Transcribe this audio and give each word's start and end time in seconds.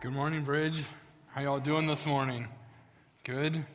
Good 0.00 0.14
morning, 0.14 0.44
Bridge. 0.44 0.82
How 1.26 1.42
y'all 1.42 1.60
doing 1.60 1.86
this 1.86 2.06
morning? 2.06 2.48
Good. 3.22 3.66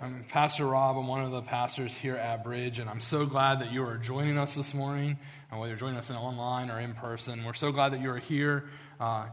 I'm 0.00 0.24
Pastor 0.30 0.64
Rob. 0.64 0.96
I'm 0.96 1.06
one 1.06 1.20
of 1.20 1.32
the 1.32 1.42
pastors 1.42 1.94
here 1.94 2.16
at 2.16 2.42
Bridge, 2.42 2.78
and 2.78 2.88
I'm 2.88 3.02
so 3.02 3.26
glad 3.26 3.60
that 3.60 3.70
you 3.70 3.84
are 3.84 3.98
joining 3.98 4.38
us 4.38 4.54
this 4.54 4.72
morning, 4.72 5.18
and 5.50 5.60
whether 5.60 5.72
you're 5.72 5.78
joining 5.78 5.98
us 5.98 6.08
in 6.08 6.16
online 6.16 6.70
or 6.70 6.80
in 6.80 6.94
person. 6.94 7.44
We're 7.44 7.52
so 7.52 7.72
glad 7.72 7.92
that 7.92 8.00
you 8.00 8.08
are 8.08 8.18
here 8.18 8.70
uh, 8.98 9.26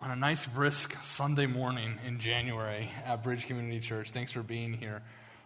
on 0.00 0.10
a 0.10 0.16
nice, 0.16 0.46
brisk 0.46 0.96
Sunday 1.04 1.46
morning 1.46 2.00
in 2.04 2.18
January 2.18 2.90
at 3.06 3.22
Bridge 3.22 3.46
Community 3.46 3.78
Church. 3.78 4.10
Thanks 4.10 4.32
for 4.32 4.42
being 4.42 4.72
here 4.72 5.00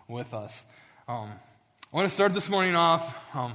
with 0.09 0.33
us. 0.33 0.65
Um, 1.07 1.31
I 1.93 1.97
want 1.97 2.09
to 2.09 2.15
start 2.15 2.33
this 2.33 2.49
morning 2.49 2.75
off. 2.75 3.37
Um, 3.37 3.53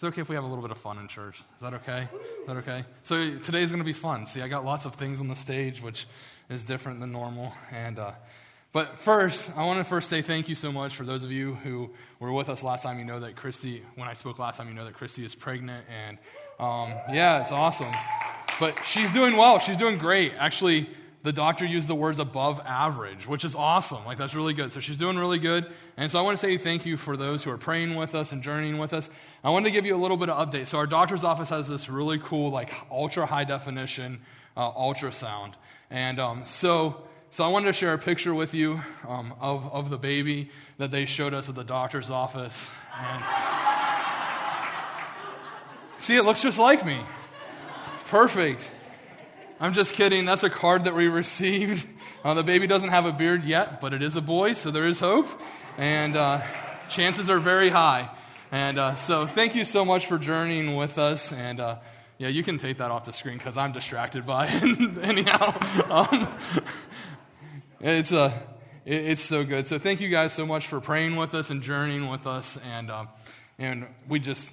is 0.00 0.04
it 0.04 0.06
okay 0.06 0.22
if 0.22 0.30
we 0.30 0.34
have 0.34 0.44
a 0.44 0.46
little 0.46 0.62
bit 0.62 0.70
of 0.70 0.78
fun 0.78 0.96
in 0.96 1.08
church? 1.08 1.36
Is 1.36 1.60
that 1.60 1.74
okay? 1.74 2.08
Is 2.40 2.46
that 2.46 2.56
okay? 2.56 2.84
So 3.02 3.36
today's 3.36 3.70
going 3.70 3.82
to 3.82 3.84
be 3.84 3.92
fun. 3.92 4.24
See, 4.24 4.40
I 4.40 4.48
got 4.48 4.64
lots 4.64 4.86
of 4.86 4.94
things 4.94 5.20
on 5.20 5.28
the 5.28 5.36
stage, 5.36 5.82
which 5.82 6.06
is 6.48 6.64
different 6.64 7.00
than 7.00 7.12
normal. 7.12 7.52
And 7.70 7.98
uh, 7.98 8.12
but 8.72 8.98
first, 8.98 9.54
I 9.54 9.66
want 9.66 9.76
to 9.76 9.84
first 9.84 10.08
say 10.08 10.22
thank 10.22 10.48
you 10.48 10.54
so 10.54 10.72
much 10.72 10.96
for 10.96 11.04
those 11.04 11.22
of 11.22 11.30
you 11.30 11.52
who 11.52 11.90
were 12.18 12.32
with 12.32 12.48
us 12.48 12.62
last 12.62 12.82
time. 12.82 12.98
You 12.98 13.04
know 13.04 13.20
that 13.20 13.36
Christy, 13.36 13.82
when 13.94 14.08
I 14.08 14.14
spoke 14.14 14.38
last 14.38 14.56
time, 14.56 14.68
you 14.68 14.74
know 14.74 14.86
that 14.86 14.94
Christy 14.94 15.22
is 15.22 15.34
pregnant, 15.34 15.84
and 15.90 16.16
um, 16.58 16.94
yeah, 17.12 17.42
it's 17.42 17.52
awesome. 17.52 17.92
But 18.58 18.82
she's 18.86 19.12
doing 19.12 19.36
well. 19.36 19.58
She's 19.58 19.76
doing 19.76 19.98
great. 19.98 20.32
Actually, 20.38 20.88
the 21.22 21.32
doctor 21.32 21.66
used 21.66 21.86
the 21.86 21.94
words 21.94 22.18
above 22.18 22.60
average, 22.64 23.28
which 23.28 23.44
is 23.44 23.54
awesome. 23.54 24.04
Like, 24.06 24.16
that's 24.16 24.34
really 24.34 24.54
good. 24.54 24.72
So 24.72 24.80
she's 24.80 24.96
doing 24.96 25.18
really 25.18 25.38
good. 25.38 25.66
And 25.96 26.10
so 26.10 26.18
I 26.18 26.22
want 26.22 26.38
to 26.38 26.46
say 26.46 26.56
thank 26.56 26.86
you 26.86 26.96
for 26.96 27.16
those 27.16 27.44
who 27.44 27.50
are 27.50 27.58
praying 27.58 27.94
with 27.94 28.14
us 28.14 28.32
and 28.32 28.42
journeying 28.42 28.78
with 28.78 28.94
us. 28.94 29.10
I 29.44 29.50
wanted 29.50 29.66
to 29.68 29.72
give 29.72 29.84
you 29.84 29.94
a 29.94 30.00
little 30.00 30.16
bit 30.16 30.30
of 30.30 30.48
update. 30.48 30.66
So 30.66 30.78
our 30.78 30.86
doctor's 30.86 31.22
office 31.22 31.50
has 31.50 31.68
this 31.68 31.90
really 31.90 32.18
cool, 32.18 32.50
like, 32.50 32.72
ultra 32.90 33.26
high 33.26 33.44
definition 33.44 34.20
uh, 34.56 34.72
ultrasound. 34.72 35.52
And 35.90 36.18
um, 36.18 36.44
so, 36.46 37.02
so 37.30 37.44
I 37.44 37.48
wanted 37.48 37.66
to 37.66 37.72
share 37.74 37.92
a 37.92 37.98
picture 37.98 38.34
with 38.34 38.54
you 38.54 38.80
um, 39.06 39.34
of, 39.40 39.70
of 39.72 39.90
the 39.90 39.98
baby 39.98 40.50
that 40.78 40.90
they 40.90 41.04
showed 41.04 41.34
us 41.34 41.50
at 41.50 41.54
the 41.54 41.64
doctor's 41.64 42.08
office. 42.08 42.70
And 42.98 43.24
see, 45.98 46.16
it 46.16 46.24
looks 46.24 46.40
just 46.40 46.58
like 46.58 46.84
me. 46.86 46.98
Perfect. 48.06 48.70
I'm 49.62 49.74
just 49.74 49.92
kidding. 49.92 50.24
That's 50.24 50.42
a 50.42 50.48
card 50.48 50.84
that 50.84 50.94
we 50.94 51.08
received. 51.08 51.86
Uh, 52.22 52.34
the 52.34 52.42
baby 52.42 52.66
doesn't 52.66 52.90
have 52.90 53.06
a 53.06 53.12
beard 53.12 53.46
yet, 53.46 53.80
but 53.80 53.94
it 53.94 54.02
is 54.02 54.14
a 54.14 54.20
boy, 54.20 54.52
so 54.52 54.70
there 54.70 54.86
is 54.86 55.00
hope. 55.00 55.26
And 55.78 56.18
uh, 56.18 56.42
chances 56.90 57.30
are 57.30 57.38
very 57.38 57.70
high. 57.70 58.10
And 58.52 58.78
uh, 58.78 58.94
so 58.94 59.26
thank 59.26 59.54
you 59.54 59.64
so 59.64 59.86
much 59.86 60.04
for 60.04 60.18
journeying 60.18 60.76
with 60.76 60.98
us. 60.98 61.32
And 61.32 61.60
uh, 61.60 61.78
yeah, 62.18 62.28
you 62.28 62.42
can 62.42 62.58
take 62.58 62.76
that 62.76 62.90
off 62.90 63.06
the 63.06 63.14
screen 63.14 63.38
because 63.38 63.56
I'm 63.56 63.72
distracted 63.72 64.26
by 64.26 64.48
it. 64.50 64.98
Anyhow, 65.02 65.58
um, 65.88 66.28
it's, 67.80 68.12
uh, 68.12 68.38
it, 68.84 69.12
it's 69.12 69.22
so 69.22 69.42
good. 69.42 69.66
So 69.66 69.78
thank 69.78 70.02
you 70.02 70.10
guys 70.10 70.34
so 70.34 70.44
much 70.44 70.66
for 70.66 70.82
praying 70.82 71.16
with 71.16 71.34
us 71.34 71.48
and 71.48 71.62
journeying 71.62 72.10
with 72.10 72.26
us. 72.26 72.58
And, 72.70 72.90
uh, 72.90 73.06
and 73.58 73.86
we 74.06 74.20
just 74.20 74.52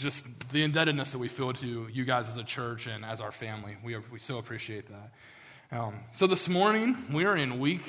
just 0.00 0.26
the 0.50 0.62
indebtedness 0.62 1.12
that 1.12 1.18
we 1.18 1.28
feel 1.28 1.52
to 1.52 1.88
you 1.92 2.04
guys 2.04 2.28
as 2.28 2.36
a 2.36 2.42
church 2.42 2.86
and 2.86 3.04
as 3.04 3.20
our 3.20 3.30
family. 3.30 3.76
We, 3.84 3.94
are, 3.94 4.02
we 4.10 4.18
so 4.18 4.38
appreciate 4.38 4.86
that. 4.88 5.78
Um, 5.78 6.00
so 6.12 6.26
this 6.26 6.48
morning, 6.48 6.96
we 7.12 7.26
are 7.26 7.36
in 7.36 7.60
week 7.60 7.82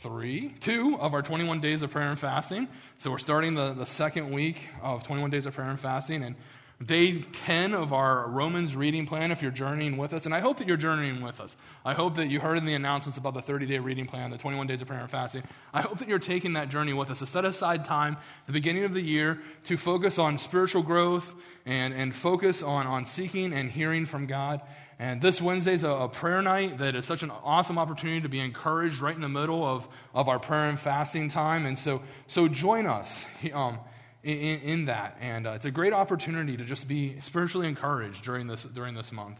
three, 0.00 0.54
two 0.60 0.96
of 0.98 1.12
our 1.12 1.22
21 1.22 1.60
days 1.60 1.82
of 1.82 1.90
prayer 1.90 2.08
and 2.08 2.18
fasting. 2.18 2.68
So 2.96 3.10
we're 3.10 3.18
starting 3.18 3.54
the, 3.54 3.74
the 3.74 3.86
second 3.86 4.30
week 4.30 4.60
of 4.82 5.02
21 5.02 5.30
days 5.30 5.44
of 5.44 5.54
prayer 5.54 5.68
and 5.68 5.78
fasting. 5.78 6.24
And 6.24 6.36
day 6.84 7.20
10 7.20 7.74
of 7.74 7.92
our 7.92 8.28
Romans 8.28 8.76
reading 8.76 9.04
plan 9.04 9.32
if 9.32 9.42
you're 9.42 9.50
journeying 9.50 9.96
with 9.96 10.12
us. 10.12 10.26
And 10.26 10.34
I 10.34 10.40
hope 10.40 10.58
that 10.58 10.68
you're 10.68 10.76
journeying 10.76 11.20
with 11.20 11.40
us. 11.40 11.56
I 11.84 11.92
hope 11.92 12.14
that 12.16 12.28
you 12.28 12.38
heard 12.38 12.56
in 12.56 12.66
the 12.66 12.74
announcements 12.74 13.18
about 13.18 13.34
the 13.34 13.42
30 13.42 13.66
day 13.66 13.78
reading 13.78 14.06
plan, 14.06 14.30
the 14.30 14.38
21 14.38 14.68
days 14.68 14.80
of 14.80 14.86
prayer 14.86 15.00
and 15.00 15.10
fasting. 15.10 15.42
I 15.74 15.80
hope 15.80 15.98
that 15.98 16.08
you're 16.08 16.20
taking 16.20 16.52
that 16.52 16.68
journey 16.68 16.92
with 16.92 17.10
us 17.10 17.18
to 17.18 17.26
set 17.26 17.44
aside 17.44 17.84
time 17.84 18.16
the 18.46 18.52
beginning 18.52 18.84
of 18.84 18.94
the 18.94 19.02
year 19.02 19.40
to 19.64 19.76
focus 19.76 20.18
on 20.18 20.38
spiritual 20.38 20.82
growth 20.82 21.34
and, 21.66 21.92
and 21.92 22.14
focus 22.14 22.62
on, 22.62 22.86
on 22.86 23.06
seeking 23.06 23.52
and 23.52 23.70
hearing 23.70 24.06
from 24.06 24.26
God. 24.26 24.60
And 25.00 25.20
this 25.20 25.42
Wednesday 25.42 25.74
is 25.74 25.84
a, 25.84 25.90
a, 25.90 26.08
prayer 26.08 26.42
night 26.42 26.78
that 26.78 26.96
is 26.96 27.06
such 27.06 27.22
an 27.22 27.30
awesome 27.30 27.78
opportunity 27.78 28.20
to 28.20 28.28
be 28.28 28.40
encouraged 28.40 29.00
right 29.00 29.14
in 29.14 29.20
the 29.20 29.28
middle 29.28 29.64
of, 29.64 29.88
of 30.12 30.28
our 30.28 30.40
prayer 30.40 30.68
and 30.68 30.78
fasting 30.78 31.28
time. 31.28 31.66
And 31.66 31.78
so, 31.78 32.02
so 32.26 32.48
join 32.48 32.86
us. 32.86 33.24
Um, 33.52 33.78
in, 34.22 34.60
in 34.60 34.84
that. 34.86 35.16
And 35.20 35.46
uh, 35.46 35.52
it's 35.52 35.64
a 35.64 35.70
great 35.70 35.92
opportunity 35.92 36.56
to 36.56 36.64
just 36.64 36.88
be 36.88 37.20
spiritually 37.20 37.68
encouraged 37.68 38.24
during 38.24 38.46
this, 38.46 38.64
during 38.64 38.94
this 38.94 39.12
month. 39.12 39.38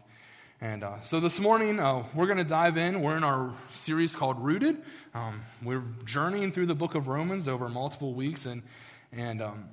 And 0.61 0.83
uh, 0.83 1.01
so 1.01 1.21
this 1.21 1.39
morning, 1.39 1.79
uh, 1.79 2.03
we're 2.13 2.25
going 2.25 2.37
to 2.37 2.43
dive 2.43 2.77
in. 2.77 3.01
We're 3.01 3.15
in 3.15 3.23
our 3.23 3.53
series 3.71 4.13
called 4.13 4.43
Rooted. 4.43 4.77
Um, 5.13 5.41
we're 5.63 5.83
journeying 6.03 6.51
through 6.51 6.65
the 6.65 6.75
book 6.75 6.95
of 6.95 7.07
Romans 7.07 7.47
over 7.47 7.69
multiple 7.69 8.13
weeks. 8.13 8.45
And, 8.45 8.63
and 9.13 9.41
um, 9.41 9.69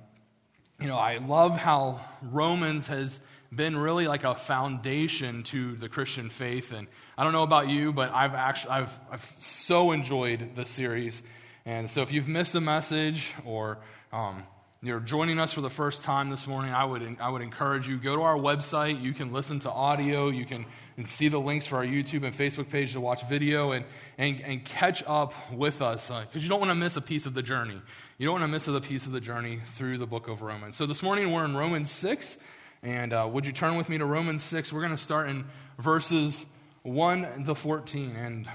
you 0.81 0.87
know, 0.87 0.97
I 0.97 1.19
love 1.19 1.59
how 1.59 2.00
Romans 2.23 2.87
has 2.87 3.21
been 3.53 3.77
really 3.77 4.06
like 4.06 4.23
a 4.23 4.34
foundation 4.34 5.43
to 5.44 5.75
the 5.75 5.88
Christian 5.88 6.31
faith. 6.31 6.73
And 6.73 6.87
I 7.19 7.25
don't 7.25 7.33
know 7.33 7.43
about 7.43 7.69
you, 7.69 7.93
but 7.93 8.12
I've 8.12 8.34
actually, 8.34 8.73
I've, 8.73 8.99
I've 9.11 9.34
so 9.38 9.91
enjoyed 9.91 10.55
the 10.55 10.67
series. 10.67 11.23
And 11.65 11.91
so 11.91 12.03
if 12.03 12.12
you've 12.12 12.28
missed 12.28 12.55
a 12.55 12.61
message 12.61 13.33
or 13.44 13.78
um, 14.12 14.44
you're 14.82 15.00
joining 15.00 15.38
us 15.38 15.53
for 15.53 15.62
the 15.62 15.70
first 15.70 16.04
time 16.04 16.28
this 16.31 16.47
morning, 16.47 16.72
I 16.72 16.84
would, 16.84 17.16
I 17.19 17.31
would 17.31 17.42
encourage 17.42 17.88
you, 17.88 17.97
go 17.97 18.14
to 18.14 18.22
our 18.22 18.37
website. 18.37 19.00
You 19.00 19.14
can 19.14 19.32
listen 19.32 19.59
to 19.60 19.70
audio. 19.70 20.28
You 20.28 20.44
can 20.44 20.66
see 21.06 21.28
the 21.28 21.41
links 21.41 21.66
for 21.66 21.76
our 21.76 21.84
YouTube 21.84 22.25
and 22.25 22.34
Facebook 22.34 22.69
page 22.69 22.92
to 22.92 23.00
watch 23.00 23.26
video 23.26 23.72
and, 23.72 23.87
and, 24.19 24.41
and 24.42 24.64
catch 24.64 25.03
up 25.06 25.32
with 25.53 25.81
us 25.81 26.09
because 26.09 26.37
uh, 26.37 26.38
you 26.38 26.48
don't 26.48 26.60
want 26.60 26.70
to 26.70 26.76
miss 26.76 26.97
a 26.97 27.00
piece 27.00 27.25
of 27.25 27.34
the 27.34 27.42
journey. 27.42 27.81
You 28.19 28.26
don't 28.26 28.41
want 28.41 28.44
to 28.44 28.53
miss 28.53 28.69
a 28.69 28.81
piece 28.81 29.06
of 29.06 29.12
the 29.12 29.20
journey 29.20 29.60
through 29.75 29.98
the 29.98 30.06
book 30.06 30.28
of 30.28 30.42
Romans. 30.42 30.76
So 30.76 30.84
this 30.84 31.03
morning 31.03 31.32
we're 31.32 31.44
in 31.44 31.56
Romans 31.56 31.91
6. 31.91 32.37
And 32.82 33.12
uh, 33.12 33.28
would 33.32 33.47
you 33.47 33.53
turn 33.53 33.76
with 33.76 33.88
me 33.88 33.98
to 33.98 34.04
Romans 34.04 34.43
6? 34.43 34.72
We're 34.72 34.82
going 34.82 34.97
to 34.97 35.03
start 35.03 35.28
in 35.28 35.47
verses 35.78 36.44
1 36.82 37.44
to 37.47 37.54
14. 37.54 38.14
And 38.14 38.47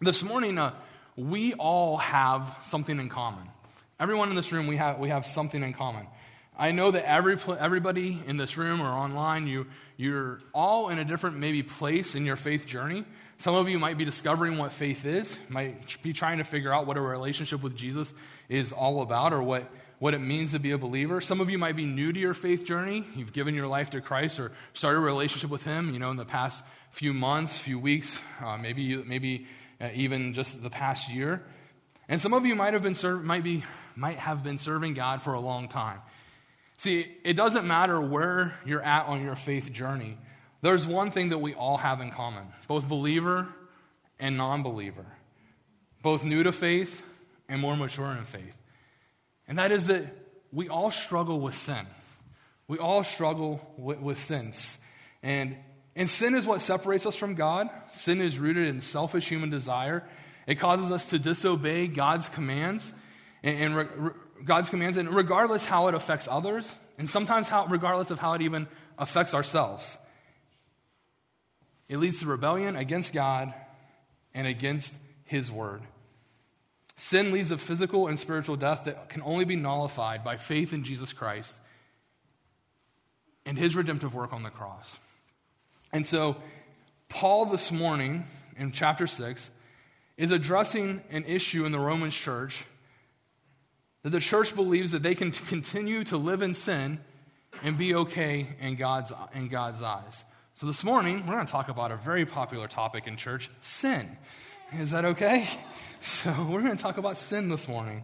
this 0.00 0.22
morning, 0.22 0.58
uh, 0.58 0.74
we 1.16 1.52
all 1.54 1.98
have 1.98 2.56
something 2.64 2.98
in 2.98 3.08
common. 3.10 3.46
Everyone 4.00 4.30
in 4.30 4.34
this 4.34 4.50
room, 4.50 4.66
we 4.66 4.76
have, 4.76 4.98
we 4.98 5.10
have 5.10 5.26
something 5.26 5.62
in 5.62 5.74
common. 5.74 6.06
I 6.58 6.70
know 6.70 6.90
that 6.90 7.06
every, 7.06 7.36
everybody 7.58 8.18
in 8.26 8.38
this 8.38 8.56
room 8.56 8.80
or 8.80 8.86
online, 8.86 9.46
you, 9.46 9.66
you're 9.98 10.40
all 10.54 10.88
in 10.88 10.98
a 10.98 11.04
different 11.04 11.36
maybe 11.36 11.62
place 11.62 12.14
in 12.14 12.24
your 12.24 12.36
faith 12.36 12.66
journey. 12.66 13.04
Some 13.36 13.54
of 13.54 13.68
you 13.68 13.78
might 13.78 13.98
be 13.98 14.06
discovering 14.06 14.56
what 14.56 14.72
faith 14.72 15.04
is, 15.04 15.36
might 15.50 16.02
be 16.02 16.14
trying 16.14 16.38
to 16.38 16.44
figure 16.44 16.72
out 16.72 16.86
what 16.86 16.96
a 16.96 17.00
relationship 17.02 17.62
with 17.62 17.76
Jesus 17.76 18.14
is 18.48 18.72
all 18.72 19.02
about 19.02 19.34
or 19.34 19.42
what, 19.42 19.70
what 19.98 20.14
it 20.14 20.20
means 20.20 20.52
to 20.52 20.58
be 20.58 20.70
a 20.70 20.78
believer. 20.78 21.20
Some 21.20 21.42
of 21.42 21.50
you 21.50 21.58
might 21.58 21.76
be 21.76 21.84
new 21.84 22.10
to 22.10 22.18
your 22.18 22.32
faith 22.32 22.64
journey. 22.64 23.04
You've 23.14 23.34
given 23.34 23.54
your 23.54 23.66
life 23.66 23.90
to 23.90 24.00
Christ 24.00 24.40
or 24.40 24.50
started 24.72 25.00
a 25.00 25.02
relationship 25.02 25.50
with 25.50 25.64
Him, 25.64 25.92
you 25.92 25.98
know, 25.98 26.10
in 26.10 26.16
the 26.16 26.24
past 26.24 26.64
few 26.90 27.12
months, 27.12 27.58
few 27.58 27.78
weeks, 27.78 28.18
uh, 28.42 28.56
maybe, 28.56 28.96
maybe 28.96 29.46
uh, 29.78 29.90
even 29.92 30.32
just 30.32 30.62
the 30.62 30.70
past 30.70 31.10
year. 31.10 31.42
And 32.08 32.20
some 32.20 32.32
of 32.32 32.44
you 32.44 32.56
might 32.56 32.72
have 32.72 32.82
been 32.82 32.96
serve, 32.96 33.24
might 33.24 33.44
be 33.44 33.62
might 34.00 34.18
have 34.18 34.42
been 34.42 34.56
serving 34.56 34.94
God 34.94 35.20
for 35.20 35.34
a 35.34 35.40
long 35.40 35.68
time. 35.68 36.00
See, 36.78 37.06
it 37.22 37.34
doesn't 37.36 37.66
matter 37.66 38.00
where 38.00 38.58
you're 38.64 38.82
at 38.82 39.04
on 39.06 39.22
your 39.22 39.36
faith 39.36 39.70
journey. 39.70 40.16
There's 40.62 40.86
one 40.86 41.10
thing 41.10 41.28
that 41.28 41.38
we 41.38 41.52
all 41.52 41.76
have 41.76 42.00
in 42.00 42.10
common, 42.10 42.46
both 42.66 42.88
believer 42.88 43.46
and 44.18 44.38
non-believer, 44.38 45.04
both 46.02 46.24
new 46.24 46.42
to 46.42 46.50
faith 46.50 47.02
and 47.46 47.60
more 47.60 47.76
mature 47.76 48.10
in 48.12 48.24
faith. 48.24 48.56
And 49.46 49.58
that 49.58 49.70
is 49.70 49.88
that 49.88 50.06
we 50.50 50.70
all 50.70 50.90
struggle 50.90 51.38
with 51.38 51.54
sin. 51.54 51.86
We 52.68 52.78
all 52.78 53.04
struggle 53.04 53.60
with, 53.76 54.00
with 54.00 54.18
sins. 54.22 54.78
And, 55.22 55.56
and 55.94 56.08
sin 56.08 56.34
is 56.34 56.46
what 56.46 56.62
separates 56.62 57.04
us 57.04 57.16
from 57.16 57.34
God. 57.34 57.68
Sin 57.92 58.22
is 58.22 58.38
rooted 58.38 58.66
in 58.66 58.80
selfish 58.80 59.28
human 59.28 59.50
desire. 59.50 60.08
It 60.46 60.54
causes 60.54 60.90
us 60.90 61.10
to 61.10 61.18
disobey 61.18 61.86
God's 61.86 62.30
commands 62.30 62.94
and, 63.42 63.58
and 63.58 63.76
re, 63.76 63.84
re, 63.96 64.10
God's 64.44 64.70
commands, 64.70 64.96
and 64.96 65.14
regardless 65.14 65.66
how 65.66 65.88
it 65.88 65.94
affects 65.94 66.28
others, 66.30 66.72
and 66.98 67.08
sometimes 67.08 67.48
how, 67.48 67.66
regardless 67.66 68.10
of 68.10 68.18
how 68.18 68.34
it 68.34 68.42
even 68.42 68.68
affects 68.98 69.34
ourselves. 69.34 69.98
It 71.88 71.98
leads 71.98 72.20
to 72.20 72.26
rebellion 72.26 72.76
against 72.76 73.12
God 73.12 73.52
and 74.34 74.46
against 74.46 74.94
His 75.24 75.50
word. 75.50 75.82
Sin 76.96 77.32
leads 77.32 77.48
to 77.48 77.58
physical 77.58 78.06
and 78.06 78.18
spiritual 78.18 78.56
death 78.56 78.84
that 78.84 79.08
can 79.08 79.22
only 79.22 79.44
be 79.44 79.56
nullified 79.56 80.22
by 80.22 80.36
faith 80.36 80.72
in 80.72 80.84
Jesus 80.84 81.12
Christ 81.12 81.58
and 83.46 83.58
His 83.58 83.74
redemptive 83.74 84.14
work 84.14 84.32
on 84.32 84.42
the 84.42 84.50
cross. 84.50 84.98
And 85.92 86.06
so, 86.06 86.36
Paul 87.08 87.46
this 87.46 87.72
morning 87.72 88.24
in 88.56 88.70
chapter 88.70 89.06
6 89.06 89.50
is 90.16 90.30
addressing 90.30 91.02
an 91.10 91.24
issue 91.24 91.64
in 91.64 91.72
the 91.72 91.78
Roman 91.78 92.10
church 92.10 92.64
that 94.02 94.10
the 94.10 94.20
church 94.20 94.54
believes 94.54 94.92
that 94.92 95.02
they 95.02 95.14
can 95.14 95.30
continue 95.30 96.04
to 96.04 96.16
live 96.16 96.42
in 96.42 96.54
sin 96.54 96.98
and 97.62 97.76
be 97.76 97.94
okay 97.94 98.48
in 98.60 98.76
God's, 98.76 99.12
in 99.34 99.48
God's 99.48 99.82
eyes. 99.82 100.24
So 100.54 100.66
this 100.66 100.84
morning, 100.84 101.26
we're 101.26 101.34
going 101.34 101.46
to 101.46 101.52
talk 101.52 101.68
about 101.68 101.92
a 101.92 101.96
very 101.96 102.24
popular 102.26 102.68
topic 102.68 103.06
in 103.06 103.16
church 103.16 103.50
sin. 103.60 104.16
Is 104.72 104.90
that 104.92 105.04
okay? 105.04 105.48
So 106.02 106.30
we're 106.48 106.62
going 106.62 106.74
to 106.74 106.82
talk 106.82 106.96
about 106.96 107.18
sin 107.18 107.50
this 107.50 107.68
morning. 107.68 108.02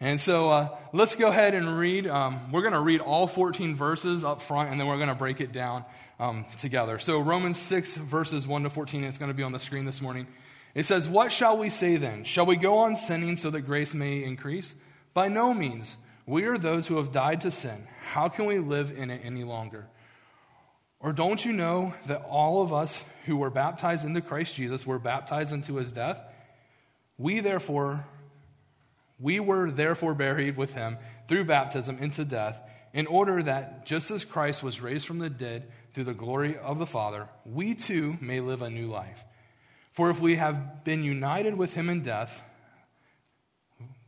And 0.00 0.18
so 0.18 0.48
uh, 0.48 0.78
let's 0.94 1.14
go 1.14 1.28
ahead 1.28 1.52
and 1.52 1.78
read. 1.78 2.06
Um, 2.06 2.50
we're 2.50 2.62
going 2.62 2.72
to 2.72 2.80
read 2.80 3.02
all 3.02 3.26
14 3.26 3.76
verses 3.76 4.24
up 4.24 4.40
front, 4.40 4.70
and 4.70 4.80
then 4.80 4.86
we're 4.86 4.96
going 4.96 5.10
to 5.10 5.14
break 5.14 5.42
it 5.42 5.52
down 5.52 5.84
um, 6.18 6.46
together. 6.56 6.98
So 6.98 7.20
Romans 7.20 7.58
6, 7.58 7.98
verses 7.98 8.46
1 8.46 8.62
to 8.62 8.70
14, 8.70 9.04
it's 9.04 9.18
going 9.18 9.30
to 9.30 9.36
be 9.36 9.42
on 9.42 9.52
the 9.52 9.58
screen 9.58 9.84
this 9.84 10.00
morning. 10.00 10.26
It 10.74 10.86
says, 10.86 11.06
What 11.06 11.30
shall 11.30 11.58
we 11.58 11.68
say 11.68 11.98
then? 11.98 12.24
Shall 12.24 12.46
we 12.46 12.56
go 12.56 12.78
on 12.78 12.96
sinning 12.96 13.36
so 13.36 13.50
that 13.50 13.60
grace 13.62 13.92
may 13.92 14.24
increase? 14.24 14.74
By 15.14 15.28
no 15.28 15.54
means. 15.54 15.96
We 16.26 16.44
are 16.44 16.58
those 16.58 16.86
who 16.86 16.96
have 16.96 17.10
died 17.10 17.40
to 17.42 17.50
sin. 17.50 17.86
How 18.10 18.28
can 18.28 18.46
we 18.46 18.58
live 18.58 18.92
in 18.96 19.10
it 19.10 19.22
any 19.24 19.44
longer? 19.44 19.86
Or 21.00 21.12
don't 21.12 21.44
you 21.44 21.52
know 21.52 21.94
that 22.06 22.24
all 22.28 22.62
of 22.62 22.72
us 22.72 23.02
who 23.24 23.36
were 23.36 23.50
baptized 23.50 24.04
into 24.04 24.20
Christ 24.20 24.54
Jesus 24.54 24.86
were 24.86 24.98
baptized 24.98 25.52
into 25.52 25.76
his 25.76 25.92
death? 25.92 26.20
We 27.16 27.40
therefore 27.40 28.04
we 29.20 29.40
were 29.40 29.70
therefore 29.70 30.14
buried 30.14 30.56
with 30.56 30.74
him 30.74 30.98
through 31.26 31.44
baptism 31.44 31.98
into 31.98 32.24
death, 32.24 32.60
in 32.92 33.06
order 33.06 33.42
that 33.42 33.84
just 33.84 34.10
as 34.10 34.24
Christ 34.24 34.62
was 34.62 34.80
raised 34.80 35.06
from 35.06 35.18
the 35.18 35.30
dead 35.30 35.70
through 35.92 36.04
the 36.04 36.14
glory 36.14 36.56
of 36.56 36.78
the 36.78 36.86
Father, 36.86 37.28
we 37.44 37.74
too 37.74 38.16
may 38.20 38.40
live 38.40 38.62
a 38.62 38.70
new 38.70 38.86
life. 38.86 39.22
For 39.92 40.10
if 40.10 40.20
we 40.20 40.36
have 40.36 40.84
been 40.84 41.02
united 41.02 41.56
with 41.56 41.74
him 41.74 41.88
in 41.90 42.02
death, 42.02 42.42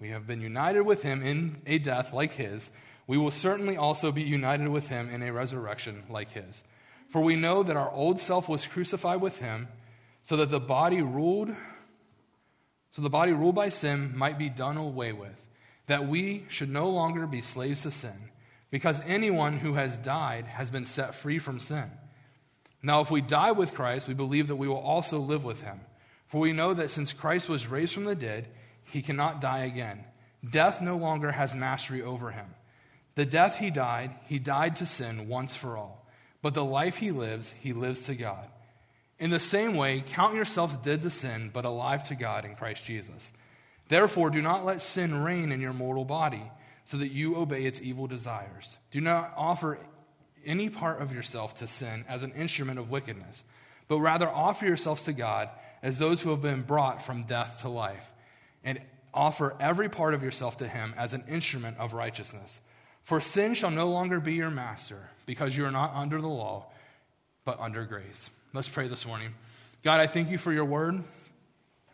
we 0.00 0.08
have 0.08 0.26
been 0.26 0.40
united 0.40 0.82
with 0.82 1.02
him 1.02 1.22
in 1.22 1.60
a 1.66 1.78
death 1.78 2.12
like 2.12 2.34
his, 2.34 2.70
we 3.06 3.18
will 3.18 3.30
certainly 3.30 3.76
also 3.76 4.10
be 4.10 4.22
united 4.22 4.68
with 4.68 4.88
him 4.88 5.10
in 5.10 5.22
a 5.22 5.32
resurrection 5.32 6.04
like 6.08 6.32
his. 6.32 6.62
For 7.08 7.20
we 7.20 7.36
know 7.36 7.62
that 7.62 7.76
our 7.76 7.90
old 7.90 8.18
self 8.18 8.48
was 8.48 8.66
crucified 8.66 9.20
with 9.20 9.40
him, 9.40 9.68
so 10.22 10.36
that 10.36 10.50
the 10.50 10.60
body 10.60 11.02
ruled 11.02 11.54
so 12.92 13.02
the 13.02 13.10
body 13.10 13.32
ruled 13.32 13.54
by 13.54 13.68
sin 13.68 14.12
might 14.16 14.38
be 14.38 14.48
done 14.48 14.76
away 14.76 15.12
with, 15.12 15.36
that 15.86 16.08
we 16.08 16.44
should 16.48 16.70
no 16.70 16.88
longer 16.90 17.26
be 17.26 17.40
slaves 17.40 17.82
to 17.82 17.90
sin, 17.90 18.30
because 18.70 19.00
anyone 19.06 19.58
who 19.58 19.74
has 19.74 19.96
died 19.96 20.46
has 20.46 20.70
been 20.70 20.84
set 20.84 21.14
free 21.14 21.38
from 21.38 21.60
sin. 21.60 21.90
Now, 22.82 23.00
if 23.00 23.10
we 23.10 23.20
die 23.20 23.52
with 23.52 23.74
Christ, 23.74 24.08
we 24.08 24.14
believe 24.14 24.48
that 24.48 24.56
we 24.56 24.66
will 24.66 24.76
also 24.76 25.18
live 25.18 25.44
with 25.44 25.62
him. 25.62 25.80
For 26.26 26.40
we 26.40 26.52
know 26.52 26.74
that 26.74 26.90
since 26.90 27.12
Christ 27.12 27.48
was 27.48 27.66
raised 27.66 27.92
from 27.92 28.04
the 28.04 28.14
dead, 28.14 28.48
he 28.84 29.02
cannot 29.02 29.40
die 29.40 29.64
again. 29.64 30.04
Death 30.48 30.80
no 30.80 30.96
longer 30.96 31.32
has 31.32 31.54
mastery 31.54 32.02
over 32.02 32.30
him. 32.30 32.46
The 33.14 33.26
death 33.26 33.56
he 33.56 33.70
died, 33.70 34.12
he 34.26 34.38
died 34.38 34.76
to 34.76 34.86
sin 34.86 35.28
once 35.28 35.54
for 35.54 35.76
all. 35.76 36.06
But 36.42 36.54
the 36.54 36.64
life 36.64 36.96
he 36.96 37.10
lives, 37.10 37.52
he 37.60 37.72
lives 37.72 38.04
to 38.04 38.14
God. 38.14 38.48
In 39.18 39.30
the 39.30 39.40
same 39.40 39.74
way, 39.74 40.02
count 40.06 40.34
yourselves 40.34 40.76
dead 40.78 41.02
to 41.02 41.10
sin, 41.10 41.50
but 41.52 41.66
alive 41.66 42.08
to 42.08 42.14
God 42.14 42.46
in 42.46 42.54
Christ 42.54 42.84
Jesus. 42.84 43.32
Therefore, 43.88 44.30
do 44.30 44.40
not 44.40 44.64
let 44.64 44.80
sin 44.80 45.14
reign 45.14 45.52
in 45.52 45.60
your 45.60 45.74
mortal 45.74 46.06
body, 46.06 46.42
so 46.86 46.96
that 46.96 47.12
you 47.12 47.36
obey 47.36 47.64
its 47.64 47.82
evil 47.82 48.06
desires. 48.06 48.76
Do 48.90 49.00
not 49.00 49.34
offer 49.36 49.78
any 50.46 50.70
part 50.70 51.02
of 51.02 51.12
yourself 51.12 51.56
to 51.56 51.66
sin 51.66 52.04
as 52.08 52.22
an 52.22 52.32
instrument 52.32 52.78
of 52.78 52.90
wickedness, 52.90 53.44
but 53.88 54.00
rather 54.00 54.28
offer 54.28 54.64
yourselves 54.64 55.02
to 55.04 55.12
God 55.12 55.50
as 55.82 55.98
those 55.98 56.22
who 56.22 56.30
have 56.30 56.40
been 56.40 56.62
brought 56.62 57.02
from 57.02 57.24
death 57.24 57.60
to 57.60 57.68
life, 57.68 58.12
and 58.64 58.80
offer 59.12 59.56
every 59.58 59.88
part 59.88 60.14
of 60.14 60.22
yourself 60.22 60.56
to 60.58 60.68
Him 60.68 60.94
as 60.96 61.12
an 61.12 61.24
instrument 61.28 61.78
of 61.78 61.92
righteousness. 61.92 62.60
For 63.02 63.20
sin 63.20 63.54
shall 63.54 63.70
no 63.70 63.88
longer 63.88 64.20
be 64.20 64.34
your 64.34 64.50
master, 64.50 65.10
because 65.26 65.56
you 65.56 65.64
are 65.64 65.70
not 65.70 65.92
under 65.94 66.20
the 66.20 66.28
law, 66.28 66.66
but 67.44 67.58
under 67.58 67.84
grace. 67.84 68.30
Let's 68.52 68.68
pray 68.68 68.88
this 68.88 69.06
morning. 69.06 69.34
God, 69.82 70.00
I 70.00 70.06
thank 70.06 70.30
you 70.30 70.38
for 70.38 70.52
your 70.52 70.64
word. 70.64 71.02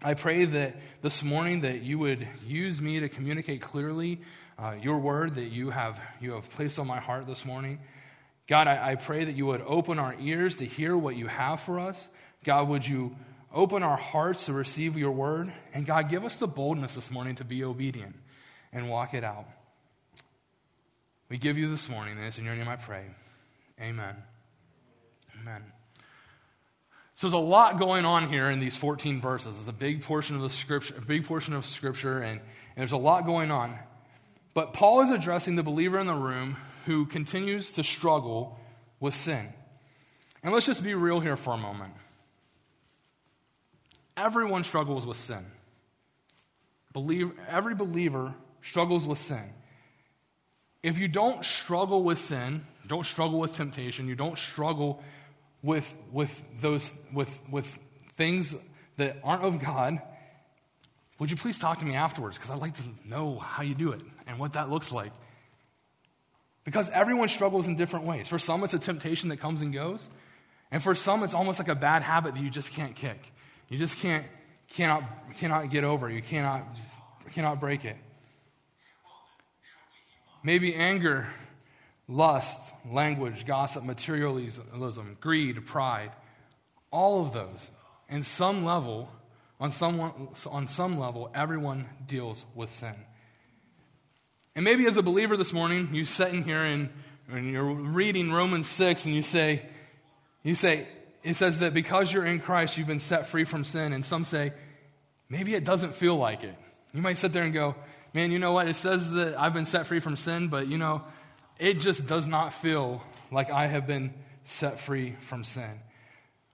I 0.02 0.14
pray 0.14 0.44
that 0.44 0.76
this 1.02 1.22
morning 1.22 1.62
that 1.62 1.82
you 1.82 1.98
would 1.98 2.26
use 2.46 2.80
me 2.80 3.00
to 3.00 3.08
communicate 3.08 3.62
clearly 3.62 4.20
uh, 4.58 4.74
your 4.80 4.98
word 4.98 5.36
that 5.36 5.46
you 5.46 5.70
have, 5.70 6.00
you 6.20 6.32
have 6.32 6.50
placed 6.50 6.78
on 6.78 6.86
my 6.86 6.98
heart 6.98 7.26
this 7.26 7.44
morning. 7.44 7.78
God, 8.46 8.68
I, 8.68 8.92
I 8.92 8.94
pray 8.96 9.24
that 9.24 9.34
you 9.34 9.46
would 9.46 9.62
open 9.66 9.98
our 9.98 10.14
ears 10.20 10.56
to 10.56 10.64
hear 10.64 10.96
what 10.96 11.16
you 11.16 11.26
have 11.26 11.60
for 11.60 11.80
us. 11.80 12.08
God, 12.44 12.68
would 12.68 12.86
you 12.86 13.16
open 13.52 13.82
our 13.82 13.96
hearts 13.96 14.46
to 14.46 14.52
receive 14.52 14.96
your 14.96 15.10
word? 15.10 15.52
And 15.72 15.87
God, 15.87 16.08
give 16.08 16.25
us 16.25 16.37
the 16.37 16.48
boldness 16.48 16.94
this 16.94 17.10
morning 17.10 17.37
to 17.37 17.44
be 17.44 17.64
obedient 17.64 18.16
and 18.72 18.88
walk 18.90 19.14
it 19.14 19.25
out. 19.25 19.46
We 21.28 21.38
give 21.38 21.58
you 21.58 21.70
this 21.70 21.88
morning, 21.88 22.16
and 22.16 22.26
it's 22.26 22.38
in 22.38 22.44
your 22.44 22.54
name 22.54 22.69
I 22.69 22.76
pray. 22.76 23.04
Amen. 23.81 24.14
Amen. 25.40 25.62
So 27.16 27.26
there's 27.26 27.32
a 27.32 27.44
lot 27.44 27.81
going 27.81 28.04
on 28.04 28.28
here 28.28 28.50
in 28.50 28.60
these 28.60 28.76
14 28.76 29.20
verses. 29.20 29.58
It's 29.58 29.69
a 29.69 29.72
big 29.72 30.02
portion 30.02 30.37
of 30.37 30.42
the 30.42 30.50
scripture, 30.50 30.94
a 30.96 31.00
big 31.00 31.25
portion 31.25 31.54
of 31.54 31.64
scripture, 31.64 32.19
and, 32.19 32.40
and 32.40 32.40
there's 32.76 32.92
a 32.92 32.99
lot 32.99 33.25
going 33.25 33.50
on. 33.50 33.76
But 34.54 34.72
Paul 34.72 35.02
is 35.02 35.10
addressing 35.10 35.56
the 35.56 35.62
believer 35.62 35.99
in 35.99 36.06
the 36.06 36.14
room 36.14 36.56
who 36.84 37.06
continues 37.06 37.72
to 37.72 37.84
struggle 37.84 38.58
with 39.00 39.14
sin. 39.14 39.52
And 40.42 40.52
let's 40.52 40.66
just 40.66 40.84
be 40.84 40.94
real 40.94 41.20
here 41.20 41.37
for 41.37 41.54
a 41.54 41.58
moment. 41.58 41.94
Everyone 44.16 44.64
struggles 44.64 45.06
with 45.06 45.16
sin. 45.16 45.44
Believe, 46.92 47.32
every 47.48 47.74
believer 47.74 48.34
struggles 48.62 49.06
with 49.06 49.18
sin. 49.18 49.52
If 50.82 50.98
you 50.98 51.08
don't 51.08 51.44
struggle 51.44 52.02
with 52.02 52.18
sin, 52.18 52.64
don't 52.86 53.04
struggle 53.04 53.38
with 53.38 53.56
temptation, 53.56 54.06
you 54.06 54.14
don't 54.14 54.38
struggle 54.38 55.02
with, 55.62 55.92
with, 56.12 56.42
those, 56.60 56.92
with, 57.12 57.38
with 57.50 57.78
things 58.16 58.54
that 58.96 59.16
aren't 59.22 59.42
of 59.42 59.62
God, 59.62 60.00
would 61.18 61.30
you 61.30 61.36
please 61.36 61.58
talk 61.58 61.80
to 61.80 61.84
me 61.84 61.94
afterwards? 61.94 62.38
Because 62.38 62.50
I'd 62.50 62.60
like 62.60 62.74
to 62.76 62.82
know 63.04 63.38
how 63.38 63.62
you 63.62 63.74
do 63.74 63.92
it 63.92 64.00
and 64.26 64.38
what 64.38 64.52
that 64.52 64.70
looks 64.70 64.92
like. 64.92 65.12
Because 66.64 66.88
everyone 66.90 67.28
struggles 67.28 67.66
in 67.66 67.76
different 67.76 68.06
ways. 68.06 68.28
For 68.28 68.38
some, 68.38 68.64
it's 68.64 68.74
a 68.74 68.78
temptation 68.78 69.28
that 69.30 69.38
comes 69.38 69.62
and 69.62 69.72
goes. 69.72 70.08
And 70.70 70.82
for 70.82 70.94
some, 70.94 71.22
it's 71.22 71.34
almost 71.34 71.58
like 71.58 71.68
a 71.68 71.74
bad 71.74 72.02
habit 72.02 72.34
that 72.34 72.42
you 72.42 72.50
just 72.50 72.72
can't 72.72 72.94
kick. 72.94 73.32
You 73.68 73.78
just 73.78 73.98
can't, 73.98 74.24
cannot, 74.68 75.02
cannot 75.36 75.70
get 75.70 75.84
over. 75.84 76.08
You 76.08 76.22
cannot, 76.22 76.64
cannot 77.32 77.60
break 77.60 77.84
it. 77.84 77.96
Maybe 80.42 80.74
anger 80.74 81.26
lust, 82.08 82.60
language, 82.88 83.46
gossip, 83.46 83.84
materialism, 83.84 85.16
greed, 85.20 85.66
pride, 85.66 86.12
all 86.90 87.26
of 87.26 87.32
those, 87.32 87.70
in 88.08 88.22
some 88.22 88.64
level, 88.64 89.10
on 89.58 89.72
some, 89.72 90.00
on 90.46 90.68
some 90.68 90.99
level, 90.99 91.30
everyone 91.35 91.87
deals 92.06 92.44
with 92.54 92.70
sin. 92.70 92.94
And 94.54 94.64
maybe 94.64 94.87
as 94.87 94.96
a 94.96 95.02
believer 95.02 95.37
this 95.37 95.52
morning, 95.52 95.90
you 95.92 96.04
sit 96.04 96.32
in 96.32 96.44
here 96.44 96.61
and, 96.61 96.90
and 97.28 97.50
you're 97.50 97.64
reading 97.64 98.32
Romans 98.32 98.68
6 98.68 99.04
and 99.04 99.14
you 99.14 99.23
say, 99.23 99.62
you 100.42 100.54
say, 100.54 100.87
it 101.26 101.35
says 101.35 101.59
that 101.59 101.75
because 101.75 102.12
you're 102.12 102.25
in 102.25 102.38
Christ, 102.38 102.78
you've 102.78 102.87
been 102.87 103.00
set 103.00 103.26
free 103.26 103.42
from 103.42 103.64
sin. 103.64 103.92
And 103.92 104.04
some 104.04 104.25
say, 104.25 104.52
maybe 105.28 105.54
it 105.56 105.64
doesn't 105.64 105.95
feel 105.95 106.16
like 106.16 106.45
it. 106.45 106.54
You 106.92 107.02
might 107.02 107.16
sit 107.16 107.33
there 107.33 107.42
and 107.42 107.52
go, 107.52 107.75
man, 108.14 108.30
you 108.30 108.38
know 108.38 108.52
what? 108.52 108.68
It 108.68 108.75
says 108.75 109.11
that 109.12 109.38
I've 109.38 109.52
been 109.52 109.66
set 109.66 109.88
free 109.88 109.99
from 109.99 110.16
sin, 110.16 110.47
but 110.47 110.68
you 110.68 110.78
know, 110.78 111.02
it 111.59 111.80
just 111.80 112.06
does 112.06 112.28
not 112.28 112.52
feel 112.52 113.02
like 113.33 113.50
I 113.50 113.66
have 113.66 113.88
been 113.88 114.14
set 114.45 114.78
free 114.78 115.16
from 115.23 115.42
sin. 115.42 115.80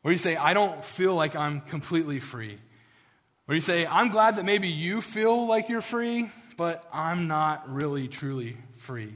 Or 0.05 0.11
you 0.11 0.17
say, 0.17 0.37
I 0.37 0.55
don't 0.55 0.83
feel 0.83 1.14
like 1.14 1.37
I'm 1.37 1.61
completely 1.61 2.19
free. 2.19 2.59
Or 3.49 3.55
you 3.55 3.61
say, 3.61 3.87
I'm 3.87 4.09
glad 4.09 4.37
that 4.37 4.47
maybe 4.47 4.69
you 4.69 5.02
feel 5.02 5.47
like 5.47 5.69
you're 5.69 5.83
free, 5.83 6.31
but 6.57 6.83
I'm 6.95 7.29
not 7.29 7.71
really 7.71 8.09
truly 8.09 8.57
free. 8.79 9.12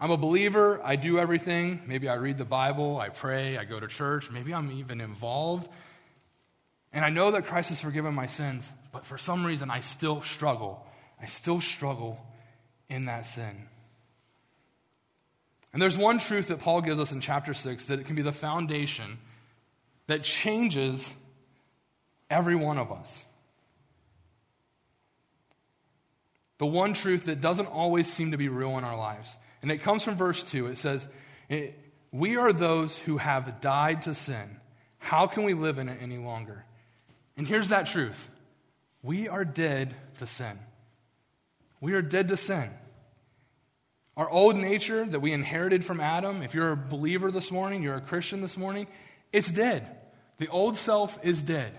I'm 0.00 0.10
a 0.10 0.16
believer. 0.16 0.80
I 0.82 0.96
do 0.96 1.18
everything. 1.18 1.82
Maybe 1.86 2.08
I 2.08 2.14
read 2.14 2.38
the 2.38 2.46
Bible, 2.46 2.98
I 2.98 3.10
pray, 3.10 3.58
I 3.58 3.64
go 3.64 3.78
to 3.78 3.86
church. 3.86 4.30
Maybe 4.30 4.54
I'm 4.54 4.72
even 4.72 5.00
involved. 5.00 5.68
And 6.92 7.04
I 7.04 7.10
know 7.10 7.32
that 7.32 7.46
Christ 7.46 7.68
has 7.68 7.82
forgiven 7.82 8.14
my 8.14 8.26
sins, 8.26 8.72
but 8.92 9.04
for 9.04 9.18
some 9.18 9.44
reason 9.44 9.70
I 9.70 9.80
still 9.80 10.22
struggle. 10.22 10.84
I 11.20 11.26
still 11.26 11.60
struggle 11.60 12.18
in 12.88 13.04
that 13.04 13.26
sin. 13.26 13.68
And 15.72 15.80
there's 15.80 15.98
one 15.98 16.18
truth 16.18 16.48
that 16.48 16.60
Paul 16.60 16.80
gives 16.80 16.98
us 16.98 17.12
in 17.12 17.20
chapter 17.20 17.52
6 17.52 17.84
that 17.84 18.00
it 18.00 18.06
can 18.06 18.16
be 18.16 18.22
the 18.22 18.32
foundation 18.32 19.18
that 20.06 20.24
changes 20.24 21.12
every 22.28 22.56
one 22.56 22.78
of 22.78 22.90
us. 22.90 23.24
The 26.58 26.66
one 26.66 26.94
truth 26.94 27.26
that 27.26 27.40
doesn't 27.40 27.66
always 27.66 28.10
seem 28.10 28.32
to 28.32 28.36
be 28.36 28.48
real 28.48 28.76
in 28.78 28.84
our 28.84 28.96
lives. 28.96 29.36
And 29.62 29.70
it 29.70 29.78
comes 29.78 30.02
from 30.02 30.16
verse 30.16 30.42
2. 30.44 30.68
It 30.68 30.78
says, 30.78 31.06
We 32.12 32.36
are 32.36 32.52
those 32.52 32.96
who 32.96 33.18
have 33.18 33.60
died 33.60 34.02
to 34.02 34.14
sin. 34.14 34.60
How 34.98 35.26
can 35.26 35.44
we 35.44 35.54
live 35.54 35.78
in 35.78 35.88
it 35.88 35.98
any 36.00 36.18
longer? 36.18 36.64
And 37.36 37.46
here's 37.46 37.70
that 37.70 37.86
truth 37.86 38.28
we 39.02 39.28
are 39.28 39.44
dead 39.44 39.94
to 40.18 40.26
sin. 40.26 40.58
We 41.80 41.94
are 41.94 42.02
dead 42.02 42.28
to 42.28 42.36
sin. 42.36 42.70
Our 44.16 44.28
old 44.28 44.56
nature 44.56 45.06
that 45.06 45.20
we 45.20 45.32
inherited 45.32 45.84
from 45.84 46.00
Adam, 46.00 46.42
if 46.42 46.52
you're 46.52 46.72
a 46.72 46.76
believer 46.76 47.30
this 47.30 47.50
morning, 47.50 47.82
you're 47.82 47.96
a 47.96 48.02
Christian 48.02 48.42
this 48.42 48.56
morning, 48.56 48.86
It's 49.32 49.50
dead. 49.50 49.96
The 50.38 50.48
old 50.48 50.76
self 50.76 51.18
is 51.22 51.42
dead. 51.42 51.72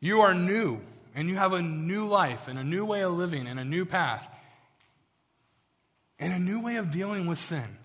You 0.00 0.20
are 0.22 0.34
new, 0.34 0.80
and 1.14 1.28
you 1.28 1.36
have 1.36 1.52
a 1.52 1.62
new 1.62 2.06
life, 2.06 2.48
and 2.48 2.58
a 2.58 2.64
new 2.64 2.84
way 2.84 3.02
of 3.02 3.12
living, 3.12 3.46
and 3.46 3.60
a 3.60 3.64
new 3.64 3.84
path, 3.84 4.28
and 6.18 6.32
a 6.32 6.38
new 6.38 6.60
way 6.60 6.76
of 6.76 6.90
dealing 6.90 7.26
with 7.26 7.38
sin. 7.38 7.78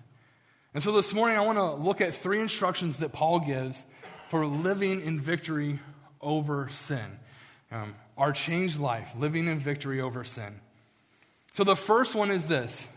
And 0.74 0.84
so 0.84 0.92
this 0.92 1.14
morning, 1.14 1.38
I 1.38 1.42
want 1.42 1.58
to 1.58 1.74
look 1.74 2.00
at 2.00 2.14
three 2.14 2.40
instructions 2.40 2.98
that 2.98 3.12
Paul 3.12 3.40
gives 3.40 3.86
for 4.30 4.46
living 4.46 5.02
in 5.02 5.20
victory 5.20 5.80
over 6.22 6.70
sin. 6.70 7.20
Um, 7.72 7.96
our 8.18 8.32
changed 8.32 8.80
life, 8.80 9.12
living 9.18 9.48
in 9.48 9.60
victory 9.60 10.02
over 10.02 10.24
sin. 10.24 10.60
So 11.54 11.64
the 11.64 11.76
first 11.76 12.16
one 12.16 12.30
is 12.30 12.46
this 12.46 12.88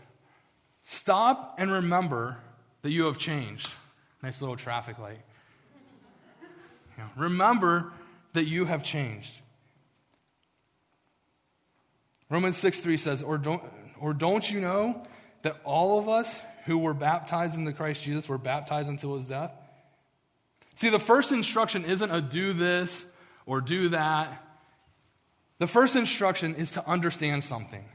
stop 0.83 1.55
and 1.57 1.71
remember 1.71 2.37
that 2.83 2.91
you 2.91 3.05
have 3.05 3.17
changed. 3.17 3.71
Nice 4.21 4.41
little 4.41 4.55
traffic 4.55 4.99
light. 4.99 5.19
Yeah. 6.97 7.07
Remember 7.17 7.91
that 8.33 8.45
you 8.45 8.65
have 8.65 8.83
changed. 8.83 9.39
Romans 12.29 12.57
6 12.57 12.81
3 12.81 12.97
says, 12.97 13.23
or 13.23 13.37
don't, 13.37 13.63
or 13.99 14.13
don't 14.13 14.49
you 14.49 14.59
know 14.59 15.03
that 15.43 15.61
all 15.63 15.99
of 15.99 16.09
us 16.09 16.39
who 16.65 16.79
were 16.79 16.93
baptized 16.93 17.57
into 17.57 17.71
Christ 17.71 18.03
Jesus 18.03 18.27
were 18.27 18.37
baptized 18.37 18.89
until 18.89 19.15
his 19.15 19.25
death? 19.25 19.53
See, 20.75 20.89
the 20.89 20.99
first 20.99 21.31
instruction 21.31 21.85
isn't 21.85 22.09
a 22.09 22.19
do 22.19 22.51
this 22.53 23.05
or 23.45 23.61
do 23.61 23.89
that. 23.89 24.41
The 25.59 25.67
first 25.67 25.95
instruction 25.95 26.55
is 26.55 26.71
to 26.71 26.89
understand 26.89 27.43
something. 27.43 27.85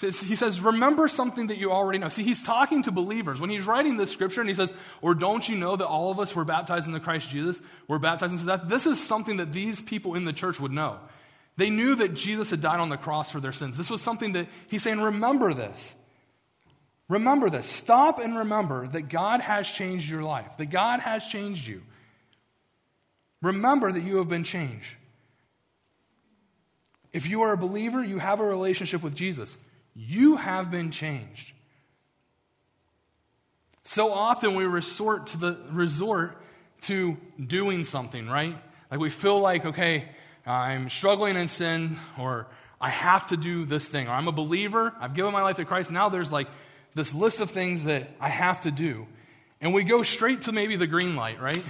He 0.00 0.10
says, 0.10 0.60
remember 0.60 1.06
something 1.06 1.46
that 1.46 1.58
you 1.58 1.70
already 1.70 1.98
know. 1.98 2.08
See, 2.08 2.24
he's 2.24 2.42
talking 2.42 2.82
to 2.82 2.90
believers. 2.90 3.40
When 3.40 3.48
he's 3.48 3.64
writing 3.64 3.96
this 3.96 4.10
scripture 4.10 4.40
and 4.40 4.50
he 4.50 4.54
says, 4.54 4.74
or 5.00 5.14
don't 5.14 5.48
you 5.48 5.56
know 5.56 5.76
that 5.76 5.86
all 5.86 6.10
of 6.10 6.18
us 6.18 6.34
were 6.34 6.44
baptized 6.44 6.88
into 6.88 6.98
Christ 6.98 7.30
Jesus, 7.30 7.62
were 7.86 8.00
baptized 8.00 8.32
into 8.32 8.44
death? 8.44 8.62
This 8.64 8.86
is 8.86 9.02
something 9.02 9.36
that 9.36 9.52
these 9.52 9.80
people 9.80 10.16
in 10.16 10.24
the 10.24 10.32
church 10.32 10.58
would 10.58 10.72
know. 10.72 10.98
They 11.56 11.70
knew 11.70 11.94
that 11.94 12.14
Jesus 12.14 12.50
had 12.50 12.60
died 12.60 12.80
on 12.80 12.88
the 12.88 12.96
cross 12.96 13.30
for 13.30 13.38
their 13.38 13.52
sins. 13.52 13.76
This 13.76 13.88
was 13.88 14.02
something 14.02 14.32
that 14.32 14.48
he's 14.68 14.82
saying, 14.82 15.00
remember 15.00 15.54
this. 15.54 15.94
Remember 17.08 17.50
this. 17.50 17.66
Stop 17.66 18.18
and 18.18 18.36
remember 18.38 18.86
that 18.88 19.08
God 19.08 19.40
has 19.40 19.68
changed 19.68 20.08
your 20.08 20.22
life, 20.22 20.56
that 20.58 20.70
God 20.70 21.00
has 21.00 21.26
changed 21.26 21.66
you. 21.66 21.82
Remember 23.42 23.92
that 23.92 24.00
you 24.00 24.16
have 24.18 24.28
been 24.28 24.44
changed. 24.44 24.96
If 27.12 27.28
you 27.28 27.42
are 27.42 27.52
a 27.52 27.58
believer, 27.58 28.02
you 28.02 28.18
have 28.18 28.40
a 28.40 28.44
relationship 28.44 29.02
with 29.02 29.14
Jesus. 29.14 29.56
You 29.94 30.36
have 30.36 30.70
been 30.70 30.90
changed. 30.90 31.52
So 33.84 34.12
often 34.12 34.54
we 34.54 34.64
resort 34.64 35.28
to 35.28 35.36
the 35.36 35.58
resort 35.70 36.42
to 36.82 37.18
doing 37.38 37.84
something, 37.84 38.26
right? 38.26 38.54
Like 38.90 38.98
we 38.98 39.10
feel 39.10 39.38
like, 39.40 39.66
okay, 39.66 40.08
I'm 40.46 40.88
struggling 40.88 41.36
in 41.36 41.48
sin, 41.48 41.98
or 42.18 42.48
I 42.80 42.90
have 42.90 43.26
to 43.26 43.36
do 43.36 43.64
this 43.64 43.88
thing, 43.88 44.08
or 44.08 44.12
I'm 44.12 44.26
a 44.26 44.32
believer, 44.32 44.94
I've 45.00 45.14
given 45.14 45.32
my 45.32 45.42
life 45.42 45.56
to 45.56 45.64
Christ. 45.64 45.90
Now 45.90 46.08
there's 46.08 46.32
like 46.32 46.48
this 46.94 47.14
list 47.14 47.40
of 47.40 47.50
things 47.50 47.84
that 47.84 48.08
I 48.20 48.28
have 48.28 48.62
to 48.62 48.70
do. 48.70 49.06
And 49.60 49.72
we 49.74 49.84
go 49.84 50.02
straight 50.02 50.42
to 50.42 50.52
maybe 50.52 50.76
the 50.76 50.86
green 50.86 51.16
light, 51.16 51.40
right? 51.40 51.62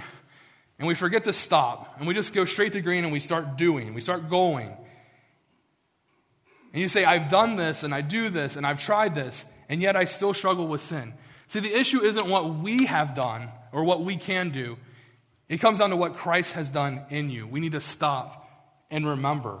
And 0.77 0.87
we 0.87 0.95
forget 0.95 1.23
to 1.25 1.33
stop. 1.33 1.95
And 1.97 2.07
we 2.07 2.13
just 2.13 2.33
go 2.33 2.45
straight 2.45 2.73
to 2.73 2.81
green 2.81 3.03
and 3.03 3.13
we 3.13 3.19
start 3.19 3.57
doing, 3.57 3.93
we 3.93 4.01
start 4.01 4.29
going. 4.29 4.75
And 6.73 6.81
you 6.81 6.89
say, 6.89 7.05
I've 7.05 7.29
done 7.29 7.55
this 7.55 7.83
and 7.83 7.93
I 7.93 8.01
do 8.01 8.29
this 8.29 8.57
and 8.57 8.67
I've 8.67 8.81
tried 8.81 9.15
this, 9.15 9.45
and 9.69 9.81
yet 9.81 9.95
I 9.95 10.03
still 10.03 10.33
struggle 10.33 10.67
with 10.67 10.81
sin. 10.81 11.13
See, 11.47 11.61
the 11.61 11.73
issue 11.73 12.01
isn't 12.01 12.27
what 12.27 12.55
we 12.55 12.85
have 12.85 13.15
done 13.15 13.49
or 13.71 13.83
what 13.85 14.01
we 14.01 14.17
can 14.17 14.49
do, 14.49 14.77
it 15.47 15.61
comes 15.61 15.79
down 15.79 15.91
to 15.91 15.95
what 15.95 16.15
Christ 16.15 16.53
has 16.53 16.69
done 16.69 17.05
in 17.09 17.29
you. 17.29 17.47
We 17.47 17.59
need 17.59 17.73
to 17.73 17.81
stop 17.81 18.49
and 18.89 19.07
remember 19.07 19.59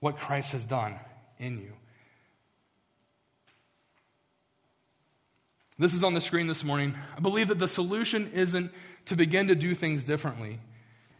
what 0.00 0.18
Christ 0.18 0.52
has 0.52 0.64
done 0.64 0.94
in 1.38 1.58
you. 1.58 1.72
This 5.78 5.92
is 5.92 6.02
on 6.02 6.14
the 6.14 6.20
screen 6.20 6.46
this 6.46 6.64
morning. 6.64 6.94
I 7.16 7.20
believe 7.20 7.48
that 7.48 7.58
the 7.58 7.68
solution 7.68 8.30
isn't 8.32 8.72
to 9.06 9.16
begin 9.16 9.48
to 9.48 9.54
do 9.54 9.74
things 9.74 10.04
differently. 10.04 10.58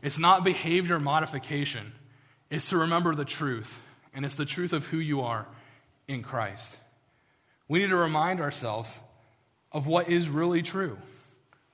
It's 0.03 0.19
not 0.19 0.45
behavior 0.45 0.99
modification. 0.99 1.93
It's 2.51 2.71
to 2.71 2.79
remember 2.79 3.15
the 3.15 3.25
truth 3.25 3.81
and 4.15 4.25
it's 4.25 4.37
the 4.37 4.47
truth 4.47 4.73
of 4.73 4.87
who 4.87 4.97
you 4.97 5.21
are 5.21 5.47
in 6.09 6.23
Christ. 6.23 6.77
We 7.69 7.81
need 7.81 7.91
to 7.91 7.97
remind 7.97 8.41
ourselves 8.41 8.99
of 9.73 9.87
what 9.87 10.09
is 10.09 10.31
really 10.31 10.63
true. 10.63 10.97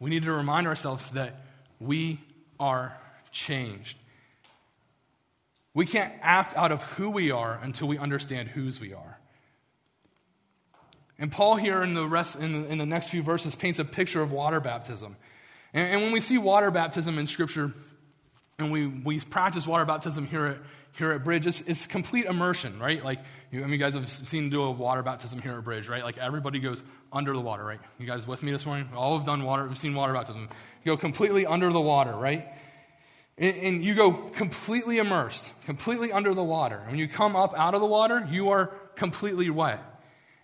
We 0.00 0.10
need 0.10 0.24
to 0.24 0.32
remind 0.32 0.66
ourselves 0.66 1.08
that 1.10 1.40
we 1.78 2.18
are 2.58 2.96
changed. 3.30 3.96
We 5.72 5.86
can't 5.86 6.12
act 6.20 6.56
out 6.56 6.72
of 6.72 6.82
who 6.82 7.10
we 7.10 7.30
are 7.30 7.60
until 7.62 7.86
we 7.86 7.96
understand 7.96 8.48
whose 8.48 8.80
we 8.80 8.92
are. 8.92 9.11
And 11.22 11.30
Paul 11.30 11.54
here 11.54 11.84
in 11.84 11.94
the 11.94 12.04
rest 12.04 12.34
in 12.34 12.52
the, 12.52 12.68
in 12.68 12.78
the 12.78 12.84
next 12.84 13.10
few 13.10 13.22
verses 13.22 13.54
paints 13.54 13.78
a 13.78 13.84
picture 13.84 14.20
of 14.20 14.32
water 14.32 14.58
baptism. 14.58 15.16
And, 15.72 15.92
and 15.92 16.02
when 16.02 16.12
we 16.12 16.18
see 16.18 16.36
water 16.36 16.72
baptism 16.72 17.16
in 17.16 17.28
Scripture, 17.28 17.72
and 18.58 18.72
we, 18.72 18.88
we 18.88 19.20
practice 19.20 19.64
water 19.64 19.84
baptism 19.84 20.26
here 20.26 20.46
at 20.46 20.58
here 20.94 21.12
at 21.12 21.24
Bridge, 21.24 21.46
it's, 21.46 21.60
it's 21.62 21.86
complete 21.86 22.26
immersion, 22.26 22.78
right? 22.78 23.02
Like, 23.02 23.20
you, 23.50 23.60
I 23.60 23.62
mean, 23.62 23.72
you 23.72 23.78
guys 23.78 23.94
have 23.94 24.10
seen 24.10 24.50
do 24.50 24.62
a 24.62 24.70
water 24.70 25.02
baptism 25.02 25.40
here 25.40 25.52
at 25.52 25.64
Bridge, 25.64 25.88
right? 25.88 26.04
Like, 26.04 26.18
everybody 26.18 26.58
goes 26.58 26.82
under 27.10 27.32
the 27.32 27.40
water, 27.40 27.64
right? 27.64 27.80
You 27.98 28.06
guys 28.06 28.26
with 28.26 28.42
me 28.42 28.52
this 28.52 28.66
morning? 28.66 28.90
All 28.94 29.16
have 29.16 29.24
done 29.24 29.44
water, 29.44 29.66
we've 29.66 29.78
seen 29.78 29.94
water 29.94 30.12
baptism. 30.12 30.50
You 30.84 30.92
go 30.92 30.96
completely 30.98 31.46
under 31.46 31.72
the 31.72 31.80
water, 31.80 32.12
right? 32.12 32.46
And, 33.38 33.56
and 33.56 33.82
you 33.84 33.94
go 33.94 34.12
completely 34.12 34.98
immersed, 34.98 35.50
completely 35.64 36.12
under 36.12 36.34
the 36.34 36.44
water. 36.44 36.76
And 36.76 36.90
when 36.90 36.98
you 36.98 37.08
come 37.08 37.36
up 37.36 37.54
out 37.56 37.74
of 37.74 37.80
the 37.80 37.86
water, 37.86 38.28
you 38.30 38.50
are 38.50 38.66
completely 38.94 39.48
wet. 39.48 39.82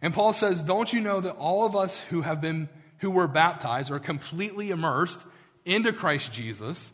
And 0.01 0.15
Paul 0.15 0.33
says, 0.33 0.63
Don't 0.63 0.93
you 0.93 1.01
know 1.01 1.21
that 1.21 1.37
all 1.37 1.67
of 1.67 1.75
us 1.75 1.99
who 2.11 2.23
have 2.23 2.41
been, 2.41 2.69
who 2.99 3.11
were 3.11 3.29
baptized, 3.29 3.91
are 3.91 3.99
completely 3.99 4.71
immersed 4.71 5.21
into 5.65 5.93
Christ 5.93 6.33
Jesus? 6.33 6.93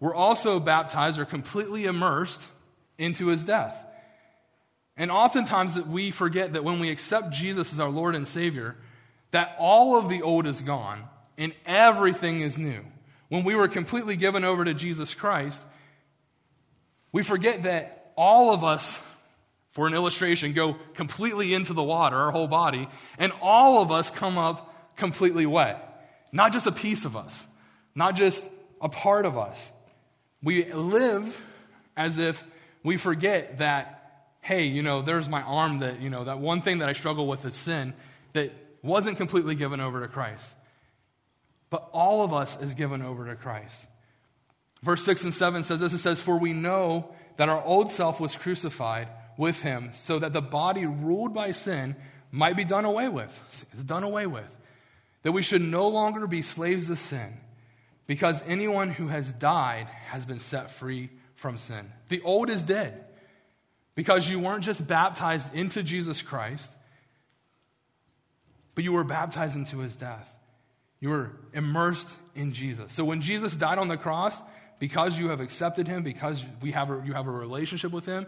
We're 0.00 0.14
also 0.14 0.60
baptized 0.60 1.18
or 1.18 1.24
completely 1.24 1.84
immersed 1.84 2.42
into 2.98 3.26
his 3.26 3.44
death. 3.44 3.76
And 4.96 5.10
oftentimes 5.10 5.74
that 5.74 5.86
we 5.86 6.10
forget 6.10 6.52
that 6.54 6.64
when 6.64 6.80
we 6.80 6.90
accept 6.90 7.30
Jesus 7.30 7.72
as 7.72 7.80
our 7.80 7.88
Lord 7.88 8.14
and 8.14 8.26
Savior, 8.26 8.76
that 9.30 9.54
all 9.58 9.96
of 9.96 10.08
the 10.08 10.22
old 10.22 10.46
is 10.46 10.60
gone 10.62 11.04
and 11.36 11.54
everything 11.64 12.40
is 12.40 12.58
new. 12.58 12.80
When 13.28 13.44
we 13.44 13.54
were 13.54 13.68
completely 13.68 14.16
given 14.16 14.42
over 14.42 14.64
to 14.64 14.74
Jesus 14.74 15.14
Christ, 15.14 15.64
we 17.12 17.22
forget 17.22 17.62
that 17.62 18.12
all 18.16 18.52
of 18.52 18.64
us, 18.64 19.00
for 19.78 19.86
an 19.86 19.94
illustration, 19.94 20.54
go 20.54 20.74
completely 20.94 21.54
into 21.54 21.72
the 21.72 21.84
water, 21.84 22.16
our 22.16 22.32
whole 22.32 22.48
body, 22.48 22.88
and 23.16 23.30
all 23.40 23.80
of 23.80 23.92
us 23.92 24.10
come 24.10 24.36
up 24.36 24.96
completely 24.96 25.46
wet. 25.46 26.04
Not 26.32 26.52
just 26.52 26.66
a 26.66 26.72
piece 26.72 27.04
of 27.04 27.16
us, 27.16 27.46
not 27.94 28.16
just 28.16 28.44
a 28.80 28.88
part 28.88 29.24
of 29.24 29.38
us. 29.38 29.70
We 30.42 30.64
live 30.72 31.46
as 31.96 32.18
if 32.18 32.44
we 32.82 32.96
forget 32.96 33.58
that, 33.58 34.32
hey, 34.40 34.64
you 34.64 34.82
know, 34.82 35.00
there's 35.00 35.28
my 35.28 35.42
arm 35.42 35.78
that, 35.78 36.02
you 36.02 36.10
know, 36.10 36.24
that 36.24 36.40
one 36.40 36.60
thing 36.60 36.78
that 36.78 36.88
I 36.88 36.92
struggle 36.92 37.28
with 37.28 37.44
is 37.44 37.54
sin 37.54 37.94
that 38.32 38.50
wasn't 38.82 39.16
completely 39.16 39.54
given 39.54 39.78
over 39.80 40.00
to 40.00 40.08
Christ. 40.08 40.52
But 41.70 41.88
all 41.92 42.24
of 42.24 42.34
us 42.34 42.60
is 42.60 42.74
given 42.74 43.00
over 43.00 43.26
to 43.28 43.36
Christ. 43.36 43.86
Verse 44.82 45.04
6 45.04 45.22
and 45.22 45.34
7 45.34 45.62
says 45.62 45.78
this 45.78 45.92
it 45.92 45.98
says, 45.98 46.20
For 46.20 46.36
we 46.36 46.52
know 46.52 47.14
that 47.36 47.48
our 47.48 47.62
old 47.62 47.92
self 47.92 48.18
was 48.18 48.34
crucified 48.34 49.06
with 49.38 49.62
him, 49.62 49.90
so 49.94 50.18
that 50.18 50.34
the 50.34 50.42
body 50.42 50.84
ruled 50.84 51.32
by 51.32 51.52
sin 51.52 51.96
might 52.30 52.56
be 52.56 52.64
done 52.64 52.84
away 52.84 53.08
with. 53.08 53.66
It's 53.72 53.84
done 53.84 54.02
away 54.02 54.26
with. 54.26 54.54
That 55.22 55.32
we 55.32 55.42
should 55.42 55.62
no 55.62 55.88
longer 55.88 56.26
be 56.26 56.42
slaves 56.42 56.88
to 56.88 56.96
sin, 56.96 57.32
because 58.06 58.42
anyone 58.46 58.90
who 58.90 59.06
has 59.06 59.32
died 59.32 59.86
has 60.08 60.26
been 60.26 60.40
set 60.40 60.70
free 60.70 61.08
from 61.36 61.56
sin. 61.56 61.90
The 62.08 62.20
old 62.22 62.50
is 62.50 62.62
dead 62.62 63.04
because 63.94 64.28
you 64.28 64.40
weren't 64.40 64.64
just 64.64 64.86
baptized 64.86 65.54
into 65.54 65.82
Jesus 65.82 66.20
Christ, 66.20 66.72
but 68.74 68.84
you 68.84 68.92
were 68.92 69.04
baptized 69.04 69.56
into 69.56 69.78
his 69.78 69.96
death. 69.96 70.32
You 71.00 71.10
were 71.10 71.32
immersed 71.52 72.08
in 72.34 72.52
Jesus. 72.52 72.92
So 72.92 73.04
when 73.04 73.20
Jesus 73.20 73.56
died 73.56 73.78
on 73.78 73.88
the 73.88 73.96
cross, 73.96 74.42
because 74.80 75.18
you 75.18 75.28
have 75.28 75.40
accepted 75.40 75.86
him, 75.86 76.02
because 76.02 76.44
we 76.60 76.72
have 76.72 76.90
a, 76.90 77.02
you 77.04 77.12
have 77.12 77.26
a 77.26 77.32
relationship 77.32 77.92
with 77.92 78.06
him, 78.06 78.26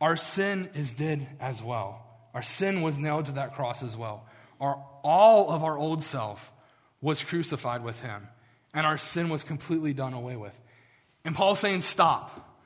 our 0.00 0.16
sin 0.16 0.68
is 0.74 0.92
dead 0.92 1.26
as 1.40 1.62
well. 1.62 2.02
Our 2.34 2.42
sin 2.42 2.82
was 2.82 2.98
nailed 2.98 3.26
to 3.26 3.32
that 3.32 3.54
cross 3.54 3.82
as 3.82 3.96
well. 3.96 4.26
Our, 4.60 4.82
all 5.02 5.50
of 5.50 5.64
our 5.64 5.76
old 5.78 6.02
self 6.02 6.52
was 7.00 7.22
crucified 7.22 7.82
with 7.82 8.00
him, 8.00 8.28
and 8.74 8.86
our 8.86 8.98
sin 8.98 9.28
was 9.28 9.42
completely 9.42 9.94
done 9.94 10.12
away 10.12 10.36
with. 10.36 10.58
And 11.24 11.34
Paul's 11.34 11.60
saying, 11.60 11.80
stop. 11.80 12.60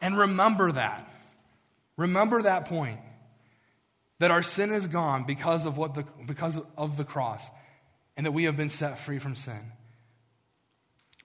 And 0.00 0.16
remember 0.16 0.72
that. 0.72 1.08
Remember 1.96 2.42
that 2.42 2.66
point. 2.66 3.00
That 4.18 4.30
our 4.30 4.42
sin 4.42 4.70
is 4.70 4.86
gone 4.86 5.24
because 5.24 5.66
of, 5.66 5.76
what 5.76 5.94
the, 5.94 6.04
because 6.26 6.60
of 6.76 6.96
the 6.96 7.04
cross, 7.04 7.50
and 8.16 8.26
that 8.26 8.32
we 8.32 8.44
have 8.44 8.56
been 8.56 8.68
set 8.68 8.98
free 8.98 9.18
from 9.18 9.34
sin. 9.34 9.60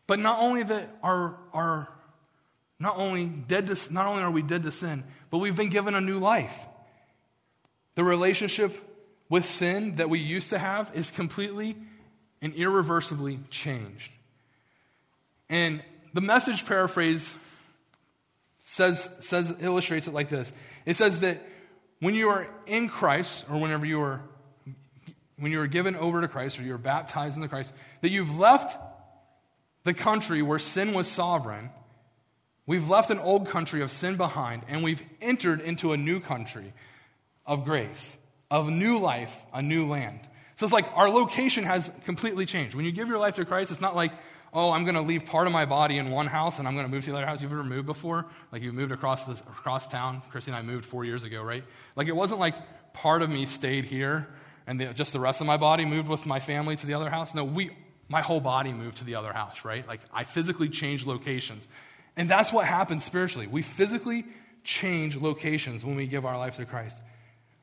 But 0.07 0.19
not 0.19 0.39
only 0.39 0.63
that 0.63 0.89
our, 1.03 1.37
are 1.53 1.89
not 2.79 2.97
only 2.97 3.25
dead 3.25 3.67
to, 3.67 3.93
not 3.93 4.05
only 4.05 4.23
are 4.23 4.31
we 4.31 4.41
dead 4.41 4.63
to 4.63 4.71
sin, 4.71 5.03
but 5.29 5.39
we've 5.39 5.55
been 5.55 5.69
given 5.69 5.95
a 5.95 6.01
new 6.01 6.19
life. 6.19 6.55
The 7.95 8.03
relationship 8.03 8.75
with 9.29 9.45
sin 9.45 9.95
that 9.95 10.09
we 10.09 10.19
used 10.19 10.49
to 10.51 10.59
have 10.59 10.91
is 10.93 11.11
completely 11.11 11.75
and 12.41 12.53
irreversibly 12.53 13.39
changed. 13.49 14.11
And 15.49 15.81
the 16.13 16.21
message 16.21 16.65
paraphrase 16.65 17.33
says, 18.59 19.09
says 19.19 19.55
illustrates 19.59 20.07
it 20.07 20.13
like 20.13 20.29
this. 20.29 20.53
It 20.85 20.95
says 20.95 21.21
that 21.21 21.41
when 21.99 22.13
you 22.13 22.29
are 22.29 22.47
in 22.67 22.89
Christ, 22.89 23.45
or 23.49 23.59
whenever 23.59 23.85
you 23.85 24.01
are 24.01 24.21
when 25.39 25.51
you 25.51 25.61
are 25.61 25.67
given 25.67 25.95
over 25.95 26.21
to 26.21 26.27
Christ 26.27 26.59
or 26.59 26.63
you're 26.63 26.77
baptized 26.77 27.35
into 27.35 27.47
Christ, 27.47 27.71
that 28.01 28.09
you've 28.09 28.37
left 28.37 28.77
the 29.83 29.93
country 29.93 30.41
where 30.41 30.59
sin 30.59 30.93
was 30.93 31.07
sovereign. 31.07 31.69
We've 32.67 32.87
left 32.87 33.09
an 33.09 33.19
old 33.19 33.47
country 33.47 33.81
of 33.81 33.89
sin 33.89 34.17
behind, 34.17 34.63
and 34.67 34.83
we've 34.83 35.01
entered 35.21 35.61
into 35.61 35.93
a 35.93 35.97
new 35.97 36.19
country 36.19 36.73
of 37.45 37.63
grace, 37.63 38.15
of 38.51 38.69
new 38.69 38.99
life, 38.99 39.35
a 39.53 39.61
new 39.61 39.87
land. 39.87 40.19
So 40.57 40.65
it's 40.65 40.73
like 40.73 40.85
our 40.95 41.09
location 41.09 41.63
has 41.63 41.89
completely 42.03 42.45
changed. 42.45 42.75
When 42.75 42.83
you 42.83 42.91
give 42.91 43.07
your 43.07 43.19
life 43.19 43.35
to 43.35 43.45
Christ, 43.45 43.71
it's 43.71 43.79
not 43.79 43.95
like, 43.95 44.11
oh, 44.53 44.71
I'm 44.71 44.83
going 44.83 44.95
to 44.95 45.01
leave 45.01 45.25
part 45.25 45.47
of 45.47 45.53
my 45.53 45.65
body 45.65 45.97
in 45.97 46.09
one 46.09 46.27
house 46.27 46.57
and 46.59 46.67
I'm 46.67 46.73
going 46.73 46.85
to 46.85 46.91
move 46.91 47.05
to 47.05 47.11
the 47.11 47.17
other 47.17 47.25
house. 47.25 47.41
You've 47.41 47.51
ever 47.51 47.63
moved 47.63 47.85
before? 47.85 48.25
Like 48.51 48.63
you 48.63 48.73
moved 48.73 48.91
across, 48.91 49.25
this, 49.25 49.39
across 49.41 49.87
town. 49.87 50.23
Christy 50.31 50.51
and 50.51 50.57
I 50.57 50.63
moved 50.63 50.85
four 50.85 51.05
years 51.05 51.23
ago, 51.23 51.43
right? 51.43 51.63
Like 51.95 52.07
it 52.07 52.15
wasn't 52.15 52.39
like 52.39 52.55
part 52.93 53.21
of 53.21 53.29
me 53.29 53.45
stayed 53.45 53.85
here 53.85 54.27
and 54.65 54.81
the, 54.81 54.93
just 54.93 55.13
the 55.13 55.19
rest 55.19 55.41
of 55.41 55.47
my 55.47 55.57
body 55.57 55.85
moved 55.85 56.07
with 56.07 56.25
my 56.25 56.39
family 56.39 56.75
to 56.75 56.87
the 56.87 56.95
other 56.95 57.09
house. 57.09 57.35
No, 57.35 57.43
we, 57.43 57.69
my 58.09 58.21
whole 58.21 58.41
body 58.41 58.73
moved 58.73 58.97
to 58.97 59.03
the 59.03 59.15
other 59.15 59.31
house, 59.31 59.63
right? 59.63 59.87
Like 59.87 60.01
I 60.11 60.23
physically 60.23 60.69
changed 60.69 61.05
locations. 61.05 61.67
And 62.17 62.27
that's 62.27 62.51
what 62.51 62.65
happens 62.65 63.03
spiritually. 63.03 63.47
We 63.47 63.61
physically 63.61 64.25
change 64.63 65.15
locations 65.15 65.85
when 65.85 65.95
we 65.95 66.07
give 66.07 66.25
our 66.25 66.37
life 66.37 66.57
to 66.57 66.65
Christ. 66.65 67.01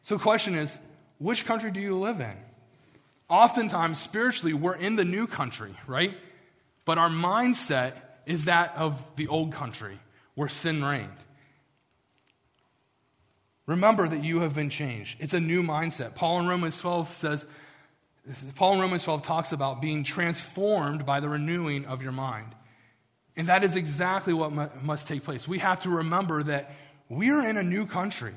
So 0.02 0.16
the 0.16 0.22
question 0.22 0.54
is, 0.54 0.76
which 1.18 1.44
country 1.44 1.70
do 1.70 1.80
you 1.80 1.96
live 1.96 2.20
in? 2.20 2.36
Oftentimes, 3.28 4.00
spiritually, 4.00 4.54
we're 4.54 4.76
in 4.76 4.96
the 4.96 5.04
new 5.04 5.26
country, 5.26 5.74
right? 5.86 6.16
But 6.84 6.98
our 6.98 7.08
mindset 7.08 7.94
is 8.26 8.44
that 8.44 8.76
of 8.76 9.02
the 9.16 9.26
old 9.28 9.52
country 9.52 9.98
where 10.34 10.48
sin 10.48 10.84
reigned. 10.84 11.10
Remember 13.66 14.06
that 14.06 14.22
you 14.22 14.40
have 14.40 14.54
been 14.54 14.70
changed. 14.70 15.16
It's 15.20 15.34
a 15.34 15.40
new 15.40 15.62
mindset. 15.62 16.14
Paul 16.14 16.40
in 16.40 16.46
Romans 16.46 16.78
12 16.78 17.12
says, 17.12 17.46
Paul 18.54 18.74
in 18.74 18.80
Romans 18.80 19.04
12 19.04 19.22
talks 19.22 19.52
about 19.52 19.80
being 19.80 20.04
transformed 20.04 21.06
by 21.06 21.20
the 21.20 21.28
renewing 21.28 21.86
of 21.86 22.02
your 22.02 22.12
mind. 22.12 22.54
And 23.36 23.48
that 23.48 23.64
is 23.64 23.76
exactly 23.76 24.32
what 24.32 24.82
must 24.82 25.08
take 25.08 25.24
place. 25.24 25.48
We 25.48 25.58
have 25.58 25.80
to 25.80 25.90
remember 25.90 26.42
that 26.44 26.70
we 27.08 27.30
are 27.30 27.46
in 27.46 27.56
a 27.56 27.62
new 27.62 27.86
country. 27.86 28.34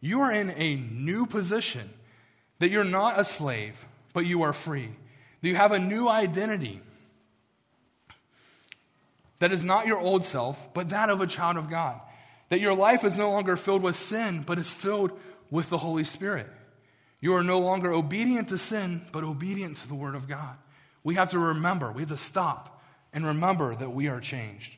You 0.00 0.20
are 0.20 0.32
in 0.32 0.50
a 0.50 0.76
new 0.76 1.26
position, 1.26 1.88
that 2.58 2.70
you're 2.70 2.84
not 2.84 3.18
a 3.18 3.24
slave, 3.24 3.84
but 4.12 4.26
you 4.26 4.42
are 4.42 4.52
free. 4.52 4.90
That 5.40 5.48
you 5.48 5.54
have 5.54 5.72
a 5.72 5.78
new 5.78 6.08
identity 6.08 6.80
that 9.38 9.52
is 9.52 9.62
not 9.62 9.86
your 9.86 10.00
old 10.00 10.24
self, 10.24 10.58
but 10.74 10.90
that 10.90 11.10
of 11.10 11.20
a 11.20 11.26
child 11.26 11.56
of 11.56 11.68
God. 11.68 12.00
That 12.48 12.60
your 12.60 12.74
life 12.74 13.04
is 13.04 13.16
no 13.16 13.30
longer 13.30 13.56
filled 13.56 13.82
with 13.82 13.96
sin, 13.96 14.42
but 14.46 14.58
is 14.58 14.70
filled 14.70 15.12
with 15.50 15.68
the 15.68 15.78
Holy 15.78 16.04
Spirit. 16.04 16.46
You 17.20 17.34
are 17.34 17.42
no 17.42 17.58
longer 17.58 17.92
obedient 17.92 18.48
to 18.48 18.58
sin, 18.58 19.04
but 19.12 19.24
obedient 19.24 19.78
to 19.78 19.88
the 19.88 19.94
Word 19.94 20.14
of 20.14 20.28
God. 20.28 20.56
We 21.02 21.16
have 21.16 21.30
to 21.30 21.38
remember, 21.38 21.92
we 21.92 22.02
have 22.02 22.10
to 22.10 22.16
stop 22.16 22.75
and 23.16 23.24
remember 23.24 23.74
that 23.74 23.90
we 23.90 24.08
are 24.08 24.20
changed. 24.20 24.74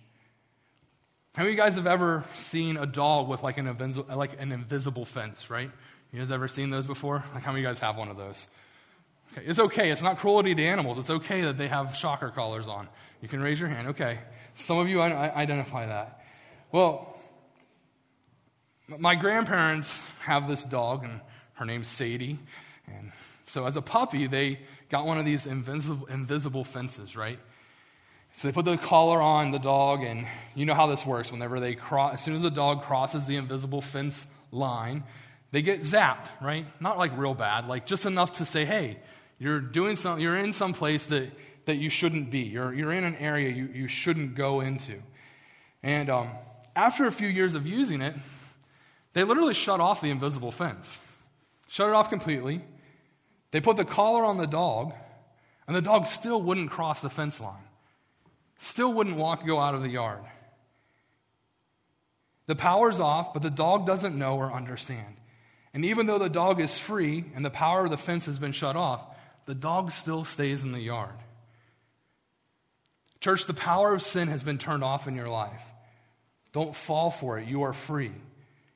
How 1.35 1.43
many 1.43 1.55
of 1.55 1.59
you 1.59 1.63
guys 1.65 1.75
have 1.75 1.89
ever 1.89 2.23
seen 2.37 2.77
a 2.77 2.87
dog 2.87 3.29
with 3.29 3.43
like 3.43 3.59
an, 3.59 3.67
like 4.15 4.41
an 4.41 4.53
invisible 4.53 5.05
fence, 5.05 5.51
right? 5.51 5.69
You 6.13 6.21
guys 6.21 6.31
ever 6.31 6.47
seen 6.47 6.71
those 6.71 6.87
before? 6.87 7.25
Like, 7.35 7.43
how 7.43 7.51
many 7.51 7.63
of 7.63 7.63
you 7.65 7.69
guys 7.69 7.81
have 7.81 7.97
one 7.97 8.09
of 8.09 8.17
those? 8.17 8.47
Okay. 9.33 9.45
It's 9.45 9.59
okay. 9.59 9.91
It's 9.91 10.03
not 10.03 10.19
cruelty 10.19 10.55
to 10.55 10.63
animals. 10.63 10.99
It's 10.99 11.11
okay 11.11 11.41
that 11.43 11.59
they 11.59 11.67
have 11.67 11.97
shocker 11.97 12.31
collars 12.31 12.69
on. 12.69 12.89
You 13.21 13.29
can 13.29 13.43
raise 13.43 13.59
your 13.59 13.69
hand. 13.69 13.89
Okay. 13.89 14.19
Some 14.55 14.79
of 14.79 14.89
you 14.89 15.03
identify 15.03 15.87
that. 15.87 16.25
Well, 16.71 17.19
my 18.87 19.17
grandparents 19.17 20.01
have 20.21 20.47
this 20.47 20.65
dog, 20.65 21.03
and 21.03 21.21
her 21.55 21.65
name's 21.65 21.89
Sadie. 21.89 22.39
And 22.87 23.11
so 23.49 23.67
as 23.67 23.77
a 23.77 23.83
puppy, 23.83 24.29
they 24.29 24.61
got 24.91 25.07
one 25.07 25.19
of 25.19 25.25
these 25.25 25.45
invisible, 25.45 26.07
invisible 26.07 26.63
fences, 26.63 27.17
right? 27.17 27.41
So 28.39 28.47
they 28.47 28.53
put 28.53 28.67
the 28.67 28.77
collar 28.77 29.21
on 29.21 29.51
the 29.51 29.59
dog, 29.59 30.05
and 30.05 30.25
you 30.55 30.65
know 30.65 30.75
how 30.75 30.87
this 30.87 31.05
works. 31.05 31.33
Whenever 31.33 31.59
they 31.59 31.75
cross, 31.75 32.15
as 32.15 32.23
soon 32.23 32.37
as 32.37 32.43
the 32.43 32.53
dog 32.53 32.85
crosses 32.85 33.27
the 33.27 33.35
invisible 33.35 33.81
fence 33.81 34.29
line, 34.53 35.03
they 35.51 35.61
get 35.61 35.81
zapped, 35.81 36.29
right? 36.41 36.65
Not 36.81 36.99
like 36.99 37.19
real 37.19 37.35
bad, 37.35 37.67
like 37.67 37.85
just 37.85 38.07
enough 38.07 38.35
to 38.35 38.45
say, 38.45 38.65
hey, 38.65 39.01
you're 39.41 39.61
doing 39.61 39.97
some, 39.97 40.21
you're 40.21 40.37
in 40.37 40.53
some 40.53 40.73
place 40.73 41.07
that, 41.07 41.33
that 41.65 41.79
you 41.79 41.91
shouldn't 41.91 42.31
be. 42.31 42.43
You're, 42.43 42.73
you're 42.73 42.93
in 42.93 43.03
an 43.03 43.17
area 43.17 43.49
you, 43.49 43.71
you 43.75 43.89
shouldn't 43.89 44.37
go 44.37 44.61
into. 44.61 45.03
And 45.83 46.09
um, 46.09 46.29
after 46.77 47.09
a 47.09 47.13
few 47.13 47.27
years 47.27 47.57
of 47.57 47.67
using 47.67 48.01
it, 48.01 48.15
they 49.15 49.25
literally 49.25 49.55
shut 49.55 49.81
off 49.81 50.01
the 50.01 50.11
invisible 50.11 50.53
fence, 50.53 50.97
shut 51.67 51.89
it 51.89 51.93
off 51.93 52.09
completely. 52.09 52.61
They 53.51 53.61
put 53.61 53.77
the 53.77 53.85
collar 53.85 54.25
on 54.25 54.37
the 54.37 54.47
dog, 54.47 54.95
and 55.67 55.75
the 55.75 55.83
dog 55.83 56.07
still 56.07 56.41
wouldn't 56.41 56.71
cross 56.71 57.01
the 57.01 57.11
fence 57.11 57.41
line, 57.41 57.65
still 58.59 58.93
wouldn't 58.93 59.17
walk, 59.17 59.47
go 59.47 59.59
out 59.59 59.75
of 59.75 59.83
the 59.83 59.89
yard. 59.89 60.21
The 62.47 62.57
power's 62.57 63.01
off, 63.01 63.33
but 63.33 63.43
the 63.43 63.51
dog 63.51 63.87
doesn't 63.87 64.19
know 64.19 64.37
or 64.37 64.53
understand. 64.53 65.17
And 65.75 65.85
even 65.85 66.07
though 66.07 66.19
the 66.19 66.31
dog 66.31 66.61
is 66.61 66.79
free 66.79 67.25
and 67.35 67.45
the 67.45 67.51
power 67.51 67.85
of 67.85 67.91
the 67.91 67.99
fence 67.99 68.27
has 68.27 68.39
been 68.39 68.53
shut 68.53 68.75
off, 68.75 69.05
the 69.47 69.55
dog 69.55 69.93
still 69.93 70.25
stays 70.25 70.65
in 70.65 70.73
the 70.73 70.81
yard. 70.81 71.15
Church, 73.21 73.47
the 73.47 73.55
power 73.55 73.95
of 73.95 74.03
sin 74.03 74.29
has 74.29 74.43
been 74.43 74.59
turned 74.59 74.85
off 74.85 75.09
in 75.09 75.15
your 75.15 75.29
life. 75.29 75.63
Don't 76.53 76.75
fall 76.75 77.11
for 77.11 77.39
it. 77.39 77.49
You 77.49 77.63
are 77.63 77.73
free. 77.73 78.13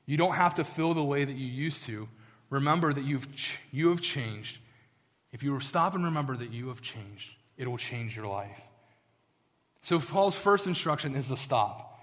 You 0.05 0.17
don't 0.17 0.35
have 0.35 0.55
to 0.55 0.63
feel 0.63 0.93
the 0.93 1.03
way 1.03 1.23
that 1.23 1.35
you 1.35 1.47
used 1.47 1.83
to. 1.85 2.07
Remember 2.49 2.93
that 2.93 3.03
you've, 3.03 3.27
you 3.71 3.89
have 3.89 4.01
changed. 4.01 4.59
If 5.31 5.41
you 5.41 5.59
stop 5.61 5.95
and 5.95 6.05
remember 6.05 6.35
that 6.35 6.51
you 6.51 6.67
have 6.67 6.81
changed, 6.81 7.33
it 7.57 7.67
will 7.67 7.77
change 7.77 8.15
your 8.15 8.27
life. 8.27 8.61
So, 9.83 9.99
Paul's 9.99 10.37
first 10.37 10.65
instruction 10.65 11.13
is 11.13 11.27
to 11.27 11.37
stop 11.37 11.99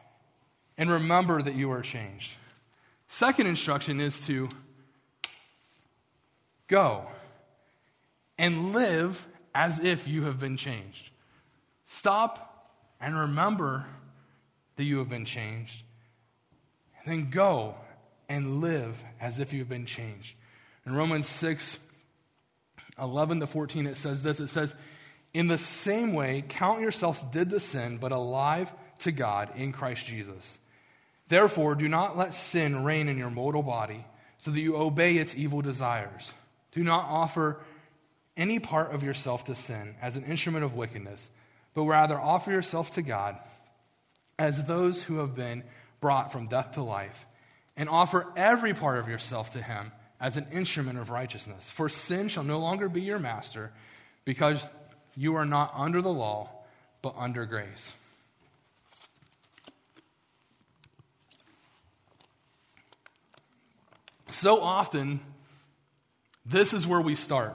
and 0.76 0.90
remember 0.90 1.40
that 1.40 1.54
you 1.54 1.70
are 1.72 1.80
changed. 1.80 2.34
Second 3.08 3.46
instruction 3.46 4.00
is 4.00 4.24
to 4.26 4.48
go 6.68 7.06
and 8.38 8.72
live 8.72 9.26
as 9.54 9.82
if 9.82 10.06
you 10.06 10.24
have 10.24 10.38
been 10.38 10.56
changed. 10.56 11.10
Stop 11.86 12.70
and 13.00 13.18
remember 13.18 13.86
that 14.76 14.84
you 14.84 14.98
have 14.98 15.08
been 15.08 15.24
changed. 15.24 15.82
And 17.02 17.12
then 17.12 17.30
go 17.30 17.74
and 18.28 18.60
live 18.60 19.02
as 19.20 19.38
if 19.38 19.52
you've 19.52 19.68
been 19.68 19.86
changed. 19.86 20.34
In 20.86 20.94
Romans 20.94 21.26
6 21.26 21.78
11 22.98 23.40
to 23.40 23.46
14, 23.46 23.86
it 23.86 23.96
says 23.96 24.22
this 24.22 24.38
it 24.38 24.48
says, 24.48 24.74
In 25.32 25.46
the 25.46 25.58
same 25.58 26.12
way, 26.12 26.44
count 26.48 26.80
yourselves 26.80 27.22
dead 27.22 27.50
to 27.50 27.60
sin, 27.60 27.98
but 27.98 28.12
alive 28.12 28.72
to 29.00 29.12
God 29.12 29.50
in 29.56 29.72
Christ 29.72 30.06
Jesus. 30.06 30.58
Therefore, 31.28 31.74
do 31.74 31.88
not 31.88 32.16
let 32.16 32.34
sin 32.34 32.84
reign 32.84 33.08
in 33.08 33.16
your 33.16 33.30
mortal 33.30 33.62
body, 33.62 34.04
so 34.38 34.50
that 34.50 34.60
you 34.60 34.76
obey 34.76 35.16
its 35.16 35.34
evil 35.36 35.62
desires. 35.62 36.32
Do 36.72 36.82
not 36.82 37.04
offer 37.08 37.60
any 38.36 38.58
part 38.58 38.92
of 38.92 39.02
yourself 39.02 39.44
to 39.44 39.54
sin 39.54 39.94
as 40.00 40.16
an 40.16 40.24
instrument 40.24 40.64
of 40.64 40.74
wickedness, 40.74 41.28
but 41.74 41.84
rather 41.84 42.18
offer 42.18 42.50
yourself 42.50 42.94
to 42.94 43.02
God 43.02 43.36
as 44.38 44.64
those 44.64 45.02
who 45.02 45.18
have 45.18 45.36
been 45.36 45.62
brought 46.00 46.32
from 46.32 46.48
death 46.48 46.72
to 46.72 46.82
life 46.82 47.26
and 47.76 47.88
offer 47.88 48.26
every 48.36 48.74
part 48.74 48.98
of 48.98 49.08
yourself 49.08 49.50
to 49.50 49.62
him 49.62 49.92
as 50.20 50.36
an 50.36 50.46
instrument 50.52 50.98
of 50.98 51.10
righteousness. 51.10 51.70
For 51.70 51.88
sin 51.88 52.28
shall 52.28 52.42
no 52.44 52.58
longer 52.58 52.88
be 52.88 53.02
your 53.02 53.18
master, 53.18 53.72
because 54.24 54.62
you 55.20 55.36
are 55.36 55.44
not 55.44 55.70
under 55.76 56.00
the 56.00 56.10
law, 56.10 56.48
but 57.02 57.14
under 57.18 57.44
grace. 57.44 57.92
So 64.30 64.62
often, 64.62 65.20
this 66.46 66.72
is 66.72 66.86
where 66.86 67.02
we 67.02 67.16
start. 67.16 67.54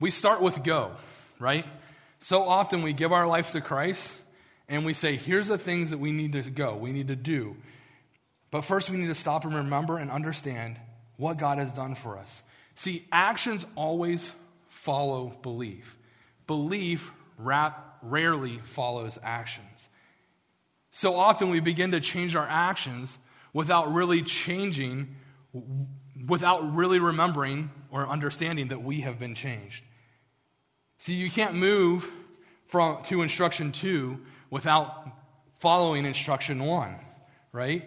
We 0.00 0.10
start 0.10 0.42
with 0.42 0.64
go, 0.64 0.90
right? 1.38 1.64
So 2.18 2.42
often 2.42 2.82
we 2.82 2.92
give 2.92 3.12
our 3.12 3.28
life 3.28 3.52
to 3.52 3.60
Christ 3.60 4.16
and 4.68 4.84
we 4.84 4.94
say, 4.94 5.14
here's 5.14 5.46
the 5.46 5.56
things 5.56 5.90
that 5.90 5.98
we 5.98 6.10
need 6.10 6.32
to 6.32 6.42
go, 6.42 6.74
we 6.74 6.90
need 6.90 7.08
to 7.08 7.16
do. 7.16 7.54
But 8.50 8.62
first, 8.62 8.90
we 8.90 8.96
need 8.96 9.06
to 9.06 9.14
stop 9.14 9.44
and 9.44 9.54
remember 9.54 9.98
and 9.98 10.10
understand 10.10 10.78
what 11.16 11.38
God 11.38 11.58
has 11.58 11.70
done 11.72 11.94
for 11.94 12.18
us. 12.18 12.42
See, 12.74 13.06
actions 13.12 13.64
always 13.76 14.32
follow 14.68 15.28
belief. 15.42 15.94
Belief 16.48 17.12
rarely 17.36 18.58
follows 18.58 19.18
actions. 19.22 19.88
So 20.90 21.14
often 21.14 21.50
we 21.50 21.60
begin 21.60 21.92
to 21.92 22.00
change 22.00 22.34
our 22.34 22.46
actions 22.48 23.16
without 23.52 23.92
really 23.92 24.22
changing, 24.22 25.14
without 26.26 26.74
really 26.74 26.98
remembering 26.98 27.70
or 27.90 28.08
understanding 28.08 28.68
that 28.68 28.82
we 28.82 29.02
have 29.02 29.18
been 29.20 29.36
changed. 29.36 29.84
See, 30.96 31.14
you 31.14 31.30
can't 31.30 31.54
move 31.54 32.10
from, 32.66 33.02
to 33.04 33.22
instruction 33.22 33.70
two 33.70 34.18
without 34.50 35.06
following 35.60 36.04
instruction 36.04 36.64
one, 36.64 36.96
right? 37.52 37.84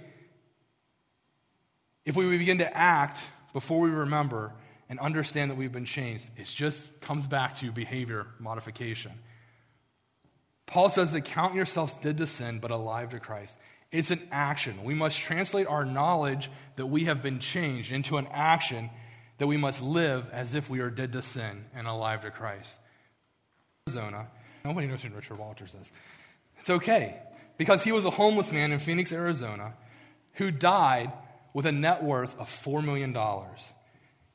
If 2.06 2.16
we 2.16 2.38
begin 2.38 2.60
to 2.60 2.78
act 2.78 3.20
before 3.54 3.80
we 3.80 3.90
remember 3.90 4.54
and 4.92 5.00
understand 5.00 5.50
that 5.50 5.56
we've 5.56 5.72
been 5.72 5.86
changed, 5.86 6.30
it 6.36 6.46
just 6.46 7.00
comes 7.00 7.26
back 7.26 7.56
to 7.56 7.72
behavior 7.72 8.28
modification. 8.40 9.14
Paul 10.68 10.90
says 10.90 11.14
that 11.14 11.22
count 11.22 11.56
yourselves 11.56 11.96
dead 11.96 12.18
to 12.18 12.28
sin, 12.28 12.60
but 12.60 12.72
alive 12.72 13.12
to 13.12 13.20
Christ. 13.22 13.58
It's 13.90 14.12
an 14.12 14.22
action. 14.34 14.84
We 14.84 14.94
must 14.94 15.18
translate 15.18 15.66
our 15.68 15.86
knowledge 15.86 16.52
that 16.76 16.88
we 16.88 17.06
have 17.06 17.24
been 17.24 17.40
changed 17.40 17.94
into 17.94 18.18
an 18.18 18.28
action 18.34 18.90
that 19.38 19.48
we 19.48 19.56
must 19.56 19.82
live 19.82 20.30
as 20.34 20.56
if 20.56 20.70
we 20.70 20.82
are 20.82 20.90
dead 20.90 21.14
to 21.14 21.22
sin 21.22 21.64
and 21.74 21.88
alive 21.88 22.22
to 22.24 22.30
Christ. 22.30 22.78
Arizona. 23.88 24.28
Nobody 24.66 24.88
knows 24.88 25.04
who 25.04 25.10
Richard 25.16 25.40
Walters 25.40 25.74
is. 25.82 25.90
It's 26.60 26.70
okay 26.70 27.16
because 27.58 27.82
he 27.82 27.94
was 27.94 28.04
a 28.04 28.10
homeless 28.10 28.52
man 28.52 28.74
in 28.74 28.80
Phoenix, 28.80 29.14
Arizona, 29.14 29.74
who 30.34 30.52
died 30.52 31.14
with 31.54 31.66
a 31.66 31.72
net 31.72 32.04
worth 32.04 32.38
of 32.38 32.50
$4 32.50 32.84
million. 32.84 33.16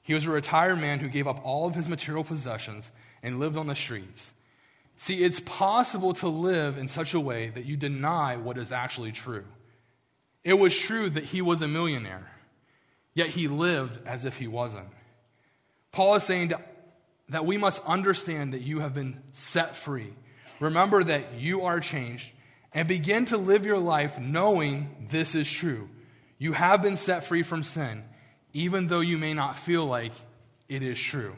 He 0.07 0.14
was 0.14 0.25
a 0.25 0.31
retired 0.31 0.77
man 0.77 1.01
who 1.01 1.09
gave 1.09 1.27
up 1.27 1.40
all 1.45 1.66
of 1.66 1.75
his 1.75 1.88
material 1.88 2.23
possessions 2.23 2.92
and 3.25 3.40
lived 3.40 3.57
on 3.57 3.66
the 3.66 3.75
streets. 3.75 4.31
See, 4.97 5.25
it's 5.25 5.40
possible 5.40 6.14
to 6.14 6.29
live 6.29 6.79
in 6.79 6.87
such 6.87 7.12
a 7.12 7.19
way 7.19 7.49
that 7.49 7.64
you 7.64 7.77
deny 7.77 8.37
what 8.37 8.57
is 8.57 8.71
actually 8.71 9.11
true. 9.11 9.45
It 10.45 10.55
was 10.55 10.79
true 10.79 11.11
that 11.11 11.25
he 11.25 11.42
was 11.42 11.61
a 11.61 11.66
millionaire, 11.66 12.31
yet 13.14 13.31
he 13.31 13.49
lived 13.49 13.99
as 14.07 14.25
if 14.25 14.38
he 14.38 14.47
wasn't. 14.47 14.87
Paul 15.90 16.14
is 16.14 16.23
saying 16.23 16.53
that 17.31 17.45
we 17.45 17.57
must 17.57 17.85
understand 17.85 18.55
that 18.55 18.62
you 18.62 18.79
have 18.79 18.95
been 18.95 19.21
set 19.33 19.75
free. 19.75 20.14
Remember 20.61 21.03
that 21.03 21.35
you 21.35 21.62
are 21.62 21.81
changed 21.81 22.31
and 22.73 22.87
begin 22.87 23.25
to 23.25 23.38
live 23.38 23.66
your 23.66 23.79
life 23.79 24.21
knowing 24.21 25.09
this 25.11 25.35
is 25.35 25.51
true. 25.51 25.88
You 26.38 26.53
have 26.53 26.81
been 26.81 26.97
set 26.97 27.25
free 27.25 27.42
from 27.42 27.64
sin, 27.64 28.05
even 28.57 28.87
though 28.87 29.01
you 29.01 29.19
may 29.19 29.35
not 29.35 29.55
feel 29.55 29.85
like 29.85 30.12
it 30.66 30.83
is 30.83 30.99
true. 30.99 31.37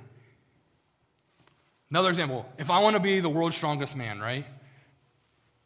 Another 1.90 2.10
example 2.10 2.46
if 2.58 2.70
I 2.70 2.78
want 2.78 2.94
to 2.94 3.02
be 3.02 3.18
the 3.18 3.28
world's 3.28 3.56
strongest 3.56 3.96
man, 3.96 4.20
right? 4.20 4.46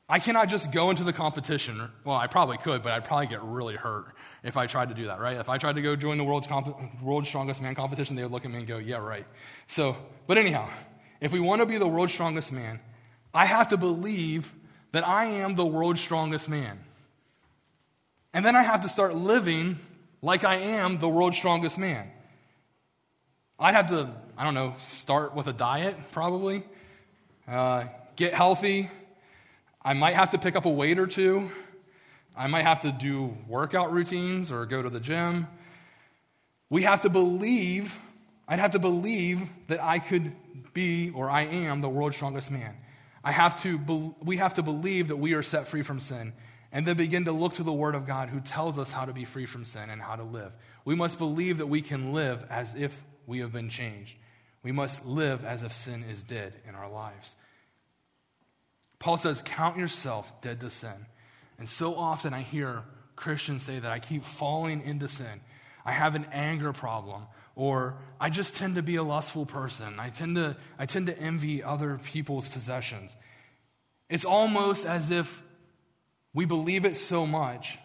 I 0.09 0.19
cannot 0.19 0.49
just 0.49 0.73
go 0.73 0.89
into 0.91 1.05
the 1.05 1.13
competition. 1.13 1.81
Well, 2.05 2.17
I 2.17 2.27
probably 2.27 2.57
could, 2.57 2.83
but 2.83 2.93
I'd 2.93 3.05
probably 3.05 3.27
get 3.27 3.43
really 3.43 3.77
hurt 3.77 4.15
if 4.43 4.57
I 4.57 4.67
tried 4.67 4.89
to 4.89 4.95
do 4.95 5.07
that, 5.07 5.21
right? 5.21 5.37
If 5.37 5.49
I 5.49 5.59
tried 5.59 5.75
to 5.75 5.83
go 5.83 5.95
join 5.95 6.19
the 6.19 6.25
world's, 6.25 6.47
comp- 6.47 7.03
world's 7.03 7.29
strongest 7.29 7.63
man 7.63 7.75
competition, 7.75 8.17
they 8.17 8.23
would 8.23 8.33
look 8.33 8.45
at 8.45 8.51
me 8.51 8.59
and 8.59 8.67
go, 8.67 8.79
yeah, 8.79 8.97
right. 8.97 9.27
So, 9.69 9.97
but 10.27 10.39
anyhow, 10.39 10.69
if 11.21 11.33
we 11.33 11.41
want 11.41 11.61
to 11.61 11.67
be 11.67 11.79
the 11.79 11.87
world's 11.87 12.13
strongest 12.13 12.51
man, 12.51 12.81
I 13.33 13.45
have 13.45 13.69
to 13.69 13.77
believe 13.77 14.53
that 14.93 15.07
I 15.07 15.27
am 15.27 15.55
the 15.55 15.67
world's 15.67 16.01
strongest 16.01 16.49
man. 16.49 16.79
And 18.35 18.45
then 18.45 18.57
I 18.57 18.63
have 18.63 18.83
to 18.83 18.89
start 18.89 19.15
living 19.15 19.79
like 20.23 20.45
I 20.45 20.57
am 20.57 20.99
the 20.99 21.09
world's 21.09 21.37
strongest 21.37 21.77
man. 21.79 22.09
I'd 23.59 23.75
have 23.75 23.89
to, 23.89 24.09
I 24.39 24.45
don't 24.45 24.55
know, 24.55 24.77
start 24.91 25.35
with 25.35 25.49
a 25.49 25.53
diet 25.53 25.97
probably, 26.13 26.63
uh, 27.49 27.85
get 28.15 28.33
healthy. 28.33 28.89
I 29.83 29.95
might 29.95 30.15
have 30.15 30.31
to 30.31 30.39
pick 30.39 30.55
up 30.55 30.65
a 30.65 30.71
weight 30.71 31.01
or 31.01 31.09
two. 31.09 31.51
I 32.37 32.47
might 32.47 32.63
have 32.63 32.81
to 32.81 32.93
do 32.93 33.37
workout 33.49 33.93
routines 33.93 34.53
or 34.53 34.65
go 34.65 34.81
to 34.81 34.89
the 34.89 35.01
gym. 35.01 35.49
We 36.71 36.83
have 36.83 37.03
to 37.03 37.11
believe, 37.11 37.99
I'd 38.49 38.61
have 38.61 38.71
to 38.71 38.79
believe 38.79 39.43
that 39.67 39.83
I 39.83 39.99
could 39.99 40.33
be 40.73 41.11
or 41.11 41.29
I 41.29 41.43
am 41.43 41.81
the 41.81 41.89
world's 41.89 42.17
strongest 42.17 42.51
man. 42.51 42.75
I 43.25 43.33
have 43.33 43.61
to, 43.63 44.15
we 44.23 44.37
have 44.39 44.55
to 44.55 44.63
believe 44.63 45.09
that 45.09 45.17
we 45.17 45.35
are 45.35 45.43
set 45.43 45.69
free 45.69 45.83
from 45.83 46.01
sin 46.01 46.33
and 46.73 46.87
then 46.87 46.97
begin 46.97 47.27
to 47.27 47.33
look 47.33 47.55
to 47.55 47.63
the 47.63 47.73
Word 47.73 47.95
of 47.95 48.07
God 48.07 48.31
who 48.31 48.41
tells 48.41 48.79
us 48.79 48.91
how 48.91 49.05
to 49.05 49.13
be 49.13 49.25
free 49.25 49.47
from 49.47 49.65
sin 49.65 49.91
and 49.91 50.01
how 50.01 50.17
to 50.17 50.23
live. 50.23 50.53
We 50.85 50.95
must 50.95 51.19
believe 51.19 51.59
that 51.59 51.67
we 51.67 51.83
can 51.83 52.13
live 52.13 52.45
as 52.51 52.75
if 52.75 52.99
we 53.27 53.41
have 53.41 53.53
been 53.53 53.69
changed. 53.69 54.17
We 54.63 54.73
must 54.73 55.05
live 55.05 55.45
as 55.45 55.63
if 55.63 55.73
sin 55.73 56.05
is 56.11 56.23
dead 56.23 56.55
in 56.67 56.75
our 56.75 56.91
lives. 56.91 57.37
Paul 58.99 59.17
says, 59.17 59.43
Count 59.45 59.77
yourself 59.77 60.41
dead 60.41 60.61
to 60.61 60.71
sin. 60.71 61.07
And 61.59 61.69
so 61.69 61.95
often 61.95 62.33
I 62.33 62.41
hear 62.41 62.85
Christians 63.17 63.63
say 63.63 63.79
that 63.79 63.91
I 63.91 63.99
keep 63.99 64.25
falling 64.25 64.83
into 64.83 65.09
sin. 65.09 65.41
I 65.85 65.93
have 65.93 66.15
an 66.15 66.27
anger 66.33 66.73
problem, 66.73 67.27
or 67.57 67.97
I 68.21 68.31
just 68.31 68.57
tend 68.57 68.77
to 68.77 68.83
be 68.83 68.97
a 68.97 69.03
lustful 69.03 69.45
person. 69.45 69.99
I 69.99 70.11
tend 70.11 70.37
to, 70.37 70.57
I 70.79 70.87
tend 70.87 71.09
to 71.09 71.19
envy 71.19 71.63
other 71.63 71.99
people's 72.05 72.47
possessions. 72.47 73.17
It's 74.09 74.25
almost 74.25 74.87
as 74.87 75.11
if 75.11 75.42
we 76.35 76.45
believe 76.45 76.85
it 76.85 76.97
so 76.97 77.27
much 77.27 77.79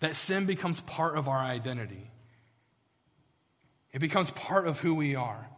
that 0.00 0.16
sin 0.16 0.46
becomes 0.46 0.80
part 0.82 1.16
of 1.16 1.28
our 1.28 1.38
identity. 1.38 2.10
It 3.92 3.98
becomes 4.00 4.30
part 4.30 4.66
of 4.66 4.80
who 4.80 4.94
we 4.94 5.14
are. 5.14 5.48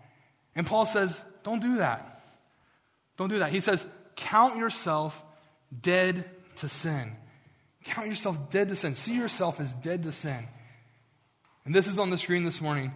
And 0.55 0.67
Paul 0.67 0.87
says, 0.87 1.23
don't 1.43 1.61
do 1.61 1.77
that. 1.77 2.23
Don't 3.17 3.29
do 3.29 3.39
that. 3.39 3.51
He 3.51 3.61
says, 3.61 3.85
count 4.17 4.57
yourself 4.57 5.23
dead 5.81 6.25
to 6.57 6.69
sin. 6.69 7.13
Count 7.85 8.09
yourself 8.09 8.51
dead 8.51 8.69
to 8.69 8.77
sin. 8.77 8.95
See 8.95 9.17
yourself 9.17 9.61
as 9.61 9.73
dead 9.75 10.05
to 10.05 10.13
sin. 10.13 10.47
And 11.65 11.75
this 11.75 11.87
is 11.87 11.99
on 11.99 12.11
the 12.11 12.19
screen 12.19 12.45
this 12.45 12.61
morning. 12.61 12.93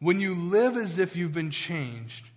When 0.00 0.20
you 0.20 0.34
live 0.34 0.76
as 0.76 0.98
if 0.98 1.16
you've 1.16 1.32
been 1.32 1.50
changed, 1.50 2.28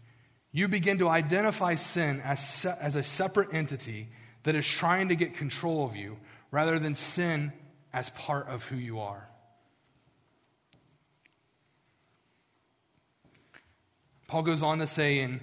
you 0.51 0.67
begin 0.67 0.97
to 0.97 1.10
identify 1.10 1.75
sin 1.75 2.21
as, 2.21 2.45
se- 2.45 2.75
as 2.80 2.95
a 2.95 3.04
separate 3.04 3.54
entity 3.54 4.10
that 4.43 4.56
is 4.56 4.67
trying 4.67 5.10
to 5.10 5.15
get 5.15 5.36
control 5.36 5.86
of 5.86 5.95
you 5.95 6.17
rather 6.51 6.80
than 6.80 6.95
sin 6.95 7.54
as 7.93 8.10
part 8.12 8.47
of 8.47 8.63
who 8.65 8.75
you 8.75 8.99
are. 8.99 9.27
Paul 14.27 14.43
goes 14.43 14.63
on 14.63 14.80
to 14.80 14.88
say 14.88 15.19
in 15.19 15.41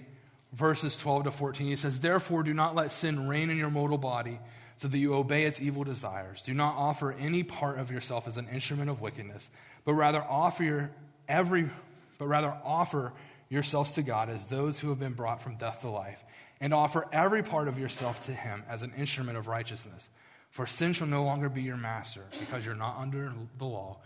verses 0.53 0.97
12 0.97 1.25
to 1.25 1.31
14, 1.31 1.67
he 1.67 1.77
says, 1.77 2.01
Therefore, 2.01 2.43
do 2.43 2.55
not 2.55 2.75
let 2.75 2.91
sin 2.91 3.29
reign 3.29 3.51
in 3.51 3.59
your 3.59 3.71
mortal 3.71 3.99
body 3.99 4.41
so 4.79 4.89
that 4.89 4.97
you 4.97 5.15
obey 5.15 5.43
its 5.43 5.61
evil 5.61 5.85
desires. 5.85 6.43
Do 6.43 6.55
not 6.55 6.75
offer 6.77 7.13
any 7.13 7.43
part 7.43 7.79
of 7.79 7.91
yourself 7.91 8.27
as 8.27 8.39
an 8.39 8.49
instrument 8.49 8.89
of 8.89 9.01
wickedness, 9.01 9.51
but 9.85 9.95
rather 9.95 10.23
offer 10.23 10.65
your 10.65 10.91
every 11.29 11.69
but 12.17 12.27
rather 12.27 12.57
offer 12.65 13.13
yourselves 13.49 13.93
to 13.93 14.03
God 14.03 14.29
as 14.29 14.47
those 14.47 14.79
who 14.79 14.89
have 14.89 14.99
been 14.99 15.13
brought 15.13 15.43
from 15.43 15.57
death 15.57 15.83
to 15.83 15.89
life, 15.89 16.23
and 16.61 16.75
offer 16.75 17.07
every 17.13 17.43
part 17.43 17.69
of 17.69 17.79
yourself 17.79 18.25
to 18.27 18.33
him 18.33 18.65
as 18.69 18.83
an 18.83 18.93
instrument 18.97 19.39
of 19.39 19.47
righteousness. 19.47 20.11
For 20.51 20.67
sin 20.67 20.93
shall 20.93 21.07
no 21.07 21.25
longer 21.25 21.49
be 21.49 21.63
your 21.63 21.77
master, 21.77 22.25
because 22.41 22.65
you're 22.65 22.75
not 22.75 22.97
under 22.99 23.33
the 23.59 23.65
law, 23.65 23.99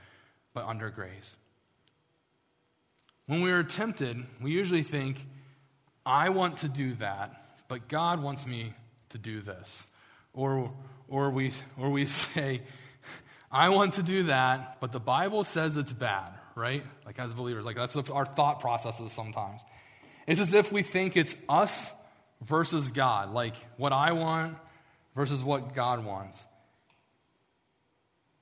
but 0.54 0.66
under 0.66 0.90
grace. 0.90 1.36
When 3.26 3.40
we 3.40 3.52
are 3.52 3.62
tempted, 3.62 4.24
we 4.40 4.50
usually 4.50 4.82
think, 4.82 5.24
I 6.04 6.30
want 6.30 6.58
to 6.58 6.68
do 6.68 6.94
that, 6.94 7.58
but 7.68 7.88
God 7.88 8.22
wants 8.22 8.46
me 8.46 8.74
to 9.10 9.18
do 9.18 9.40
this. 9.40 9.86
Or, 10.34 10.72
or, 11.08 11.30
we, 11.30 11.52
or 11.78 11.90
we 11.90 12.06
say, 12.06 12.62
I 13.50 13.68
want 13.68 13.94
to 13.94 14.02
do 14.02 14.24
that, 14.24 14.78
but 14.80 14.92
the 14.92 15.00
Bible 15.00 15.44
says 15.44 15.76
it's 15.76 15.92
bad, 15.92 16.30
right? 16.56 16.82
Like 17.06 17.18
as 17.18 17.32
believers, 17.34 17.64
like 17.64 17.76
that's 17.76 17.94
our 17.96 18.24
thought 18.24 18.60
processes 18.60 19.12
sometimes. 19.12 19.62
It's 20.26 20.40
as 20.40 20.54
if 20.54 20.72
we 20.72 20.82
think 20.82 21.16
it's 21.16 21.36
us 21.48 21.92
versus 22.44 22.90
God, 22.90 23.32
like 23.32 23.54
what 23.76 23.92
I 23.92 24.12
want 24.12 24.56
versus 25.14 25.42
what 25.42 25.74
God 25.74 26.04
wants. 26.04 26.44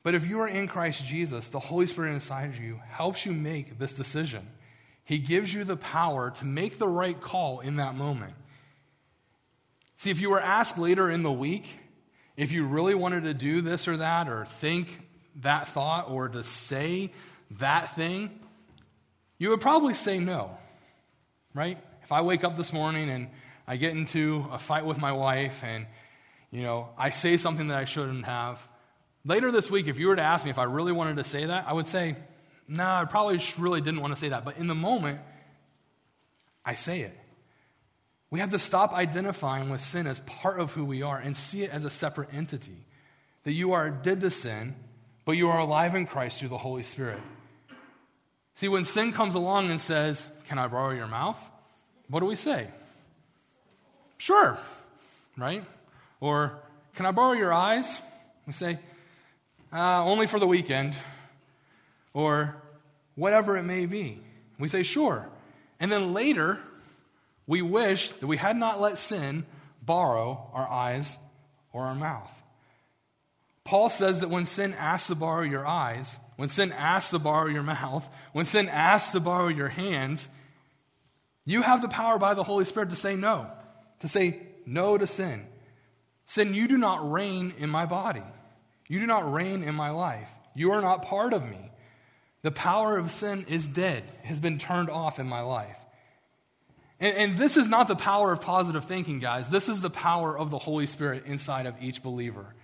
But 0.02 0.14
if 0.14 0.26
you 0.26 0.40
are 0.40 0.48
in 0.48 0.66
Christ 0.66 1.04
Jesus, 1.04 1.48
the 1.48 1.60
Holy 1.60 1.86
Spirit 1.86 2.14
inside 2.14 2.56
you 2.58 2.80
helps 2.88 3.26
you 3.26 3.32
make 3.32 3.78
this 3.78 3.92
decision. 3.92 4.46
He 5.04 5.18
gives 5.18 5.52
you 5.52 5.64
the 5.64 5.76
power 5.76 6.30
to 6.30 6.44
make 6.44 6.78
the 6.78 6.88
right 6.88 7.20
call 7.20 7.60
in 7.60 7.76
that 7.76 7.94
moment. 7.94 8.34
See, 9.96 10.10
if 10.10 10.20
you 10.20 10.30
were 10.30 10.40
asked 10.40 10.78
later 10.78 11.10
in 11.10 11.22
the 11.22 11.32
week 11.32 11.68
if 12.40 12.52
you 12.52 12.64
really 12.64 12.94
wanted 12.94 13.24
to 13.24 13.34
do 13.34 13.60
this 13.60 13.86
or 13.86 13.98
that, 13.98 14.26
or 14.26 14.46
think 14.46 14.88
that 15.42 15.68
thought, 15.68 16.10
or 16.10 16.26
to 16.30 16.42
say 16.42 17.12
that 17.58 17.94
thing, 17.94 18.30
you 19.36 19.50
would 19.50 19.60
probably 19.60 19.92
say 19.92 20.18
no, 20.18 20.56
right? 21.52 21.76
If 22.02 22.12
I 22.12 22.22
wake 22.22 22.42
up 22.42 22.56
this 22.56 22.72
morning 22.72 23.10
and 23.10 23.28
I 23.70 23.76
get 23.76 23.92
into 23.92 24.44
a 24.50 24.58
fight 24.58 24.84
with 24.84 24.98
my 24.98 25.12
wife 25.12 25.62
and, 25.62 25.86
you 26.50 26.62
know, 26.64 26.88
I 26.98 27.10
say 27.10 27.36
something 27.36 27.68
that 27.68 27.78
I 27.78 27.84
shouldn't 27.84 28.24
have, 28.24 28.58
later 29.24 29.52
this 29.52 29.70
week, 29.70 29.86
if 29.86 29.96
you 29.96 30.08
were 30.08 30.16
to 30.16 30.22
ask 30.22 30.44
me 30.44 30.50
if 30.50 30.58
I 30.58 30.64
really 30.64 30.90
wanted 30.90 31.18
to 31.18 31.22
say 31.22 31.46
that, 31.46 31.68
I 31.68 31.72
would 31.72 31.86
say, 31.86 32.16
no, 32.66 32.82
nah, 32.82 33.02
I 33.02 33.04
probably 33.04 33.40
really 33.58 33.80
didn't 33.80 34.00
want 34.00 34.12
to 34.12 34.18
say 34.18 34.30
that. 34.30 34.44
But 34.44 34.58
in 34.58 34.66
the 34.66 34.74
moment, 34.74 35.20
I 36.64 36.74
say 36.74 37.02
it. 37.02 37.16
We 38.28 38.40
have 38.40 38.50
to 38.50 38.58
stop 38.58 38.92
identifying 38.92 39.70
with 39.70 39.82
sin 39.82 40.08
as 40.08 40.18
part 40.18 40.58
of 40.58 40.72
who 40.72 40.84
we 40.84 41.02
are 41.02 41.18
and 41.18 41.36
see 41.36 41.62
it 41.62 41.70
as 41.70 41.84
a 41.84 41.90
separate 41.90 42.30
entity. 42.34 42.86
That 43.44 43.52
you 43.52 43.74
are 43.74 43.88
dead 43.88 44.20
to 44.22 44.32
sin, 44.32 44.74
but 45.24 45.36
you 45.36 45.48
are 45.48 45.60
alive 45.60 45.94
in 45.94 46.06
Christ 46.06 46.40
through 46.40 46.48
the 46.48 46.58
Holy 46.58 46.82
Spirit. 46.82 47.20
See, 48.56 48.66
when 48.66 48.84
sin 48.84 49.12
comes 49.12 49.36
along 49.36 49.70
and 49.70 49.80
says, 49.80 50.26
Can 50.48 50.58
I 50.58 50.66
borrow 50.66 50.90
your 50.90 51.06
mouth? 51.06 51.38
What 52.08 52.18
do 52.18 52.26
we 52.26 52.34
say? 52.34 52.66
Sure, 54.20 54.58
right? 55.38 55.64
Or, 56.20 56.58
Can 56.94 57.06
I 57.06 57.10
borrow 57.10 57.32
your 57.32 57.54
eyes? 57.54 57.86
We 58.46 58.52
say, 58.52 58.78
uh, 59.72 60.04
Only 60.04 60.26
for 60.26 60.38
the 60.38 60.46
weekend. 60.46 60.92
Or, 62.12 62.54
whatever 63.14 63.56
it 63.56 63.62
may 63.62 63.86
be. 63.86 64.20
We 64.58 64.68
say, 64.68 64.82
Sure. 64.82 65.26
And 65.80 65.90
then 65.90 66.12
later, 66.12 66.58
we 67.46 67.62
wish 67.62 68.10
that 68.10 68.26
we 68.26 68.36
had 68.36 68.58
not 68.58 68.78
let 68.78 68.98
sin 68.98 69.46
borrow 69.80 70.50
our 70.52 70.68
eyes 70.68 71.16
or 71.72 71.84
our 71.84 71.94
mouth. 71.94 72.30
Paul 73.64 73.88
says 73.88 74.20
that 74.20 74.28
when 74.28 74.44
sin 74.44 74.74
asks 74.74 75.06
to 75.06 75.14
borrow 75.14 75.44
your 75.44 75.66
eyes, 75.66 76.18
when 76.36 76.50
sin 76.50 76.72
asks 76.72 77.12
to 77.12 77.18
borrow 77.18 77.46
your 77.46 77.62
mouth, 77.62 78.06
when 78.34 78.44
sin 78.44 78.68
asks 78.68 79.12
to 79.12 79.20
borrow 79.20 79.48
your 79.48 79.68
hands, 79.68 80.28
you 81.46 81.62
have 81.62 81.80
the 81.80 81.88
power 81.88 82.18
by 82.18 82.34
the 82.34 82.44
Holy 82.44 82.66
Spirit 82.66 82.90
to 82.90 82.96
say 82.96 83.16
no, 83.16 83.50
to 84.00 84.08
say 84.08 84.40
no 84.66 84.98
to 84.98 85.06
sin. 85.06 85.46
Sin, 86.26 86.54
you 86.54 86.68
do 86.68 86.78
not 86.78 87.10
reign 87.10 87.52
in 87.58 87.70
my 87.70 87.86
body. 87.86 88.22
You 88.88 89.00
do 89.00 89.06
not 89.06 89.32
reign 89.32 89.62
in 89.62 89.74
my 89.74 89.90
life. 89.90 90.28
You 90.54 90.72
are 90.72 90.80
not 90.80 91.02
part 91.02 91.32
of 91.32 91.48
me. 91.48 91.70
The 92.42 92.50
power 92.50 92.98
of 92.98 93.10
sin 93.10 93.44
is 93.48 93.68
dead, 93.68 94.02
has 94.22 94.40
been 94.40 94.58
turned 94.58 94.90
off 94.90 95.18
in 95.18 95.26
my 95.28 95.42
life. 95.42 95.76
And, 96.98 97.16
and, 97.16 97.38
this 97.38 97.56
is 97.56 97.68
not 97.68 97.88
the 97.88 97.96
power 97.96 98.32
of 98.32 98.40
positive 98.40 98.84
thinking, 98.84 99.20
guys. 99.20 99.48
This 99.48 99.68
is 99.68 99.80
the 99.80 99.90
power 99.90 100.36
of 100.36 100.50
the 100.50 100.58
Holy 100.58 100.86
Spirit 100.86 101.24
inside 101.26 101.66
of 101.66 101.74
each 101.80 102.02
believer. 102.02 102.54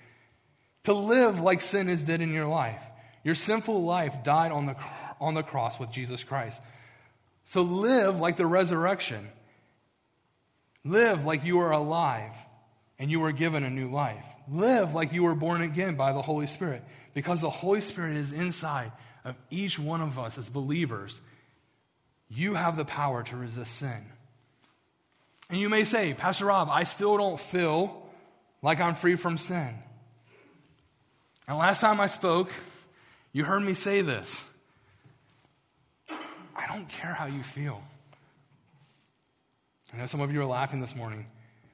To 0.84 0.92
live 0.92 1.40
like 1.40 1.60
sin 1.60 1.88
is 1.88 2.02
dead 2.02 2.20
in 2.20 2.32
your 2.32 2.46
life. 2.46 2.80
Your 3.24 3.34
sinful 3.34 3.82
life 3.82 4.22
died 4.22 4.52
on 4.52 4.66
the, 4.66 4.76
on 5.20 5.34
the 5.34 5.42
cross 5.42 5.80
with 5.80 5.90
Jesus 5.90 6.22
Christ. 6.22 6.62
So 7.44 7.62
live 7.62 8.20
like 8.20 8.36
the 8.36 8.46
resurrection. 8.46 9.28
Live 10.86 11.26
like 11.26 11.44
you 11.44 11.58
are 11.58 11.72
alive 11.72 12.32
and 12.98 13.10
you 13.10 13.18
were 13.18 13.32
given 13.32 13.64
a 13.64 13.70
new 13.70 13.90
life. 13.90 14.24
Live 14.48 14.94
like 14.94 15.12
you 15.12 15.24
were 15.24 15.34
born 15.34 15.60
again 15.60 15.96
by 15.96 16.12
the 16.12 16.22
Holy 16.22 16.46
Spirit 16.46 16.84
because 17.12 17.40
the 17.40 17.50
Holy 17.50 17.80
Spirit 17.80 18.16
is 18.16 18.30
inside 18.30 18.92
of 19.24 19.34
each 19.50 19.80
one 19.80 20.00
of 20.00 20.16
us 20.16 20.38
as 20.38 20.48
believers. 20.48 21.20
You 22.28 22.54
have 22.54 22.76
the 22.76 22.84
power 22.84 23.24
to 23.24 23.36
resist 23.36 23.74
sin. 23.74 24.06
And 25.50 25.58
you 25.58 25.68
may 25.68 25.82
say, 25.82 26.14
Pastor 26.14 26.46
Rob, 26.46 26.68
I 26.70 26.84
still 26.84 27.16
don't 27.16 27.40
feel 27.40 28.06
like 28.62 28.80
I'm 28.80 28.94
free 28.94 29.16
from 29.16 29.38
sin. 29.38 29.74
And 31.48 31.58
last 31.58 31.80
time 31.80 32.00
I 32.00 32.06
spoke, 32.06 32.52
you 33.32 33.42
heard 33.42 33.62
me 33.62 33.74
say 33.74 34.02
this 34.02 34.44
I 36.08 36.66
don't 36.68 36.88
care 36.88 37.12
how 37.12 37.26
you 37.26 37.42
feel. 37.42 37.82
I 39.92 39.98
know 39.98 40.06
some 40.06 40.20
of 40.20 40.32
you 40.32 40.40
are 40.40 40.46
laughing 40.46 40.80
this 40.80 40.96
morning 40.96 41.26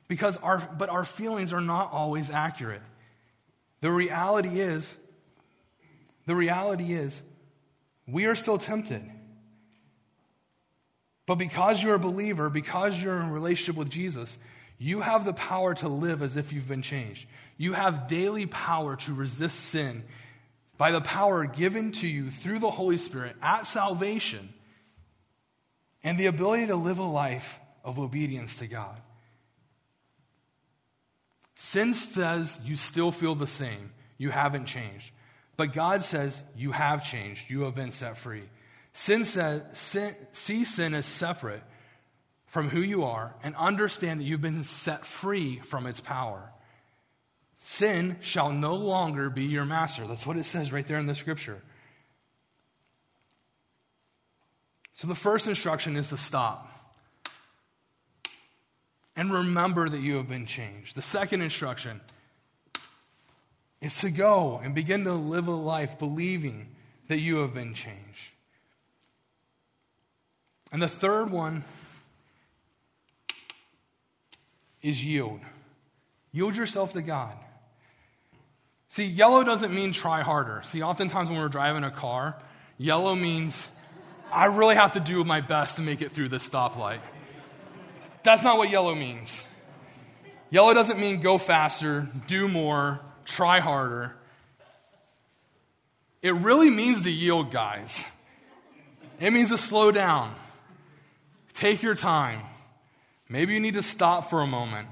because 0.08 0.36
our, 0.38 0.58
but 0.78 0.88
our 0.90 1.04
feelings 1.04 1.52
are 1.52 1.60
not 1.60 1.92
always 1.92 2.30
accurate. 2.30 2.82
The 3.80 3.90
reality 3.90 4.60
is, 4.60 4.96
the 6.26 6.36
reality 6.36 6.92
is, 6.92 7.20
we 8.06 8.26
are 8.26 8.34
still 8.34 8.58
tempted. 8.58 9.02
But 11.26 11.36
because 11.36 11.82
you're 11.82 11.94
a 11.94 12.00
believer, 12.00 12.50
because 12.50 13.00
you're 13.00 13.20
in 13.20 13.30
relationship 13.30 13.76
with 13.76 13.90
Jesus, 13.90 14.36
you 14.78 15.00
have 15.00 15.24
the 15.24 15.32
power 15.32 15.74
to 15.76 15.88
live 15.88 16.22
as 16.22 16.36
if 16.36 16.52
you've 16.52 16.68
been 16.68 16.82
changed. 16.82 17.26
You 17.56 17.72
have 17.72 18.08
daily 18.08 18.46
power 18.46 18.96
to 18.96 19.14
resist 19.14 19.60
sin 19.60 20.04
by 20.76 20.90
the 20.90 21.00
power 21.00 21.44
given 21.44 21.92
to 21.92 22.08
you 22.08 22.30
through 22.30 22.58
the 22.58 22.70
Holy 22.70 22.98
Spirit 22.98 23.36
at 23.40 23.66
salvation 23.66 24.52
and 26.02 26.18
the 26.18 26.26
ability 26.26 26.66
to 26.66 26.76
live 26.76 26.98
a 26.98 27.04
life 27.04 27.60
of 27.84 27.98
obedience 27.98 28.58
to 28.58 28.66
God. 28.66 29.00
Sin 31.54 31.94
says 31.94 32.58
you 32.64 32.76
still 32.76 33.12
feel 33.12 33.34
the 33.34 33.46
same, 33.46 33.92
you 34.18 34.30
haven't 34.30 34.66
changed. 34.66 35.10
But 35.56 35.72
God 35.72 36.02
says 36.02 36.40
you 36.56 36.72
have 36.72 37.04
changed, 37.04 37.50
you 37.50 37.62
have 37.62 37.74
been 37.74 37.92
set 37.92 38.18
free. 38.18 38.42
Sin 38.94 39.24
says, 39.24 39.62
sin, 39.72 40.14
see 40.32 40.64
sin 40.64 40.94
as 40.94 41.06
separate 41.06 41.62
from 42.46 42.68
who 42.68 42.80
you 42.80 43.04
are 43.04 43.34
and 43.42 43.54
understand 43.56 44.20
that 44.20 44.24
you've 44.24 44.40
been 44.40 44.64
set 44.64 45.06
free 45.06 45.58
from 45.60 45.86
its 45.86 46.00
power. 46.00 46.52
Sin 47.58 48.16
shall 48.20 48.50
no 48.50 48.74
longer 48.74 49.30
be 49.30 49.44
your 49.44 49.64
master. 49.64 50.06
That's 50.06 50.26
what 50.26 50.36
it 50.36 50.44
says 50.44 50.72
right 50.72 50.86
there 50.86 50.98
in 50.98 51.06
the 51.06 51.14
scripture. 51.14 51.62
So 54.94 55.06
the 55.06 55.14
first 55.14 55.46
instruction 55.46 55.96
is 55.96 56.08
to 56.08 56.16
stop 56.16 56.68
and 59.16 59.32
remember 59.32 59.88
that 59.88 60.00
you 60.00 60.16
have 60.16 60.28
been 60.28 60.46
changed. 60.46 60.96
The 60.96 61.02
second 61.02 61.42
instruction 61.42 62.00
is 63.80 63.98
to 64.00 64.10
go 64.10 64.60
and 64.62 64.74
begin 64.74 65.04
to 65.04 65.12
live 65.12 65.48
a 65.48 65.52
life 65.52 65.98
believing 65.98 66.68
that 67.08 67.18
you 67.18 67.38
have 67.38 67.52
been 67.52 67.74
changed. 67.74 68.30
And 70.70 70.80
the 70.80 70.88
third 70.88 71.30
one 71.30 71.64
is 74.80 75.04
yield. 75.04 75.40
Yield 76.32 76.56
yourself 76.56 76.94
to 76.94 77.02
God. 77.02 77.36
See, 78.88 79.04
yellow 79.04 79.44
doesn't 79.44 79.74
mean 79.74 79.92
try 79.92 80.22
harder. 80.22 80.62
See, 80.64 80.82
oftentimes 80.82 81.28
when 81.28 81.38
we're 81.38 81.48
driving 81.48 81.84
a 81.84 81.90
car, 81.90 82.36
yellow 82.78 83.14
means 83.14 83.68
I 84.30 84.46
really 84.46 84.74
have 84.74 84.92
to 84.92 85.00
do 85.00 85.24
my 85.24 85.40
best 85.40 85.76
to 85.76 85.82
make 85.82 86.00
it 86.00 86.12
through 86.12 86.28
this 86.28 86.48
stoplight. 86.48 87.00
That's 88.22 88.42
not 88.42 88.58
what 88.58 88.70
yellow 88.70 88.94
means. 88.94 89.42
Yellow 90.50 90.74
doesn't 90.74 91.00
mean 91.00 91.20
go 91.20 91.38
faster, 91.38 92.08
do 92.26 92.46
more, 92.46 93.00
try 93.24 93.60
harder. 93.60 94.14
It 96.20 96.34
really 96.34 96.70
means 96.70 97.02
to 97.02 97.10
yield, 97.10 97.50
guys. 97.50 98.04
It 99.18 99.32
means 99.32 99.48
to 99.48 99.58
slow 99.58 99.90
down. 99.90 100.34
Take 101.54 101.82
your 101.82 101.94
time. 101.94 102.40
Maybe 103.28 103.54
you 103.54 103.60
need 103.60 103.74
to 103.74 103.82
stop 103.82 104.30
for 104.30 104.40
a 104.40 104.46
moment 104.46 104.88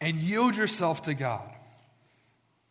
and 0.00 0.16
yield 0.16 0.56
yourself 0.56 1.02
to 1.02 1.14
God. 1.14 1.50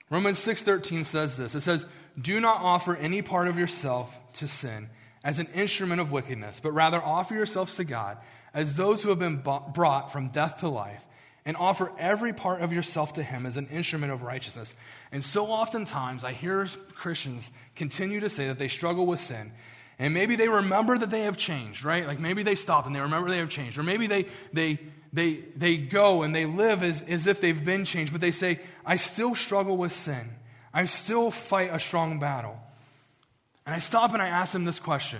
Romans 0.09 0.39
6:13 0.39 1.03
says 1.03 1.37
this. 1.37 1.55
It 1.55 1.61
says, 1.61 1.85
"Do 2.19 2.39
not 2.39 2.61
offer 2.61 2.95
any 2.95 3.21
part 3.21 3.47
of 3.47 3.57
yourself 3.57 4.17
to 4.33 4.47
sin 4.47 4.89
as 5.23 5.39
an 5.39 5.47
instrument 5.53 6.01
of 6.01 6.11
wickedness, 6.11 6.59
but 6.61 6.71
rather 6.71 7.01
offer 7.01 7.33
yourselves 7.33 7.75
to 7.75 7.83
God 7.83 8.17
as 8.53 8.75
those 8.75 9.03
who 9.03 9.09
have 9.09 9.19
been 9.19 9.37
brought 9.37 10.11
from 10.11 10.29
death 10.29 10.59
to 10.59 10.69
life, 10.69 11.05
and 11.45 11.55
offer 11.57 11.91
every 11.97 12.33
part 12.33 12.61
of 12.61 12.73
yourself 12.73 13.13
to 13.13 13.23
him 13.23 13.45
as 13.45 13.55
an 13.55 13.67
instrument 13.67 14.11
of 14.11 14.21
righteousness." 14.21 14.75
And 15.11 15.23
so 15.23 15.45
oftentimes 15.45 16.23
I 16.23 16.33
hear 16.33 16.67
Christians 16.93 17.51
continue 17.75 18.19
to 18.19 18.29
say 18.29 18.47
that 18.47 18.59
they 18.59 18.67
struggle 18.67 19.05
with 19.05 19.21
sin 19.21 19.51
and 19.99 20.13
maybe 20.13 20.35
they 20.35 20.47
remember 20.47 20.97
that 20.97 21.09
they 21.09 21.21
have 21.21 21.37
changed, 21.37 21.83
right? 21.83 22.05
Like 22.05 22.19
maybe 22.19 22.43
they 22.43 22.55
stopped 22.55 22.85
and 22.85 22.95
they 22.95 22.99
remember 22.99 23.29
they 23.29 23.39
have 23.39 23.49
changed. 23.49 23.79
Or 23.79 23.83
maybe 23.83 24.05
they, 24.05 24.25
they, 24.53 24.79
they, 25.11 25.43
they 25.55 25.77
go 25.77 26.21
and 26.21 26.35
they 26.35 26.45
live 26.45 26.83
as, 26.83 27.01
as 27.01 27.25
if 27.25 27.41
they've 27.41 27.63
been 27.63 27.83
changed, 27.83 28.11
but 28.11 28.21
they 28.21 28.31
say, 28.31 28.59
I 28.85 28.97
still 28.97 29.33
struggle 29.33 29.75
with 29.75 29.91
sin. 29.91 30.29
I 30.71 30.85
still 30.85 31.31
fight 31.31 31.73
a 31.73 31.79
strong 31.79 32.19
battle. 32.19 32.59
And 33.67 33.75
I 33.75 33.79
stop 33.79 34.13
and 34.13 34.21
I 34.21 34.29
ask 34.29 34.53
them 34.53 34.63
this 34.63 34.79
question 34.79 35.19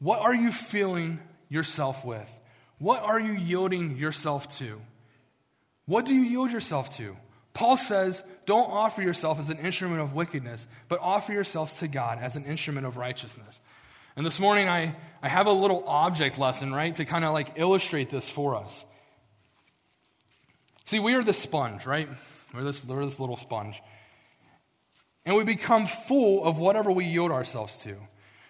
What 0.00 0.20
are 0.20 0.34
you 0.34 0.50
filling 0.52 1.20
yourself 1.48 2.04
with? 2.04 2.28
What 2.78 3.02
are 3.02 3.18
you 3.18 3.32
yielding 3.32 3.96
yourself 3.96 4.58
to? 4.58 4.80
What 5.86 6.04
do 6.04 6.14
you 6.14 6.22
yield 6.22 6.50
yourself 6.50 6.96
to? 6.98 7.16
Paul 7.54 7.76
says, 7.76 8.22
don't 8.46 8.70
offer 8.70 9.02
yourself 9.02 9.40
as 9.40 9.50
an 9.50 9.58
instrument 9.58 10.00
of 10.00 10.14
wickedness, 10.14 10.68
but 10.88 11.00
offer 11.00 11.32
yourselves 11.32 11.78
to 11.78 11.88
God 11.88 12.18
as 12.20 12.36
an 12.36 12.44
instrument 12.44 12.86
of 12.86 12.96
righteousness. 12.96 13.60
And 14.14 14.24
this 14.24 14.38
morning, 14.38 14.68
I, 14.68 14.94
I 15.22 15.28
have 15.28 15.46
a 15.46 15.52
little 15.52 15.82
object 15.86 16.38
lesson, 16.38 16.72
right, 16.72 16.94
to 16.96 17.04
kind 17.04 17.24
of 17.24 17.32
like 17.32 17.54
illustrate 17.56 18.10
this 18.10 18.30
for 18.30 18.54
us. 18.54 18.84
See, 20.86 21.00
we 21.00 21.14
are 21.14 21.22
the 21.22 21.34
sponge, 21.34 21.84
right? 21.84 22.08
We're 22.54 22.62
this, 22.62 22.84
we're 22.84 23.04
this 23.04 23.18
little 23.18 23.36
sponge. 23.36 23.80
And 25.28 25.36
we 25.36 25.44
become 25.44 25.86
full 25.86 26.42
of 26.42 26.56
whatever 26.56 26.90
we 26.90 27.04
yield 27.04 27.32
ourselves 27.32 27.76
to. 27.80 27.94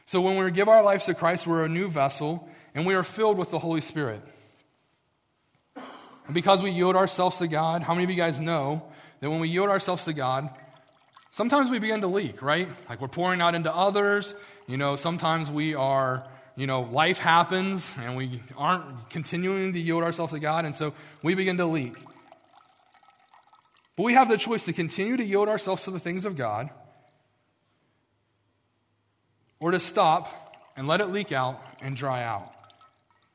So 0.06 0.20
when 0.20 0.38
we 0.38 0.48
give 0.52 0.68
our 0.68 0.80
lives 0.80 1.06
to 1.06 1.14
Christ, 1.14 1.44
we're 1.44 1.64
a 1.64 1.68
new 1.68 1.88
vessel, 1.88 2.48
and 2.72 2.86
we 2.86 2.94
are 2.94 3.02
filled 3.02 3.36
with 3.36 3.50
the 3.50 3.58
Holy 3.58 3.80
Spirit. 3.80 4.22
And 5.74 6.34
because 6.34 6.62
we 6.62 6.70
yield 6.70 6.94
ourselves 6.94 7.38
to 7.38 7.48
God, 7.48 7.82
how 7.82 7.94
many 7.94 8.04
of 8.04 8.10
you 8.10 8.16
guys 8.16 8.38
know 8.38 8.84
that 9.18 9.28
when 9.28 9.40
we 9.40 9.48
yield 9.48 9.70
ourselves 9.70 10.04
to 10.04 10.12
God, 10.12 10.50
sometimes 11.32 11.68
we 11.68 11.80
begin 11.80 12.00
to 12.02 12.06
leak, 12.06 12.42
right? 12.42 12.68
Like 12.88 13.00
we're 13.00 13.08
pouring 13.08 13.40
out 13.40 13.56
into 13.56 13.74
others. 13.74 14.32
You 14.68 14.76
know, 14.76 14.94
sometimes 14.94 15.50
we 15.50 15.74
are 15.74 16.28
you 16.54 16.68
know, 16.68 16.82
life 16.82 17.18
happens 17.18 17.92
and 18.00 18.16
we 18.16 18.40
aren't 18.56 19.10
continuing 19.10 19.72
to 19.72 19.80
yield 19.80 20.04
ourselves 20.04 20.32
to 20.32 20.38
God, 20.38 20.64
and 20.64 20.76
so 20.76 20.92
we 21.24 21.34
begin 21.34 21.56
to 21.56 21.66
leak. 21.66 21.94
But 23.98 24.04
we 24.04 24.14
have 24.14 24.28
the 24.28 24.36
choice 24.36 24.64
to 24.66 24.72
continue 24.72 25.16
to 25.16 25.24
yield 25.24 25.48
ourselves 25.48 25.82
to 25.82 25.90
the 25.90 25.98
things 25.98 26.24
of 26.24 26.36
God 26.36 26.70
or 29.58 29.72
to 29.72 29.80
stop 29.80 30.56
and 30.76 30.86
let 30.86 31.00
it 31.00 31.06
leak 31.06 31.32
out 31.32 31.60
and 31.80 31.96
dry 31.96 32.22
out. 32.22 32.52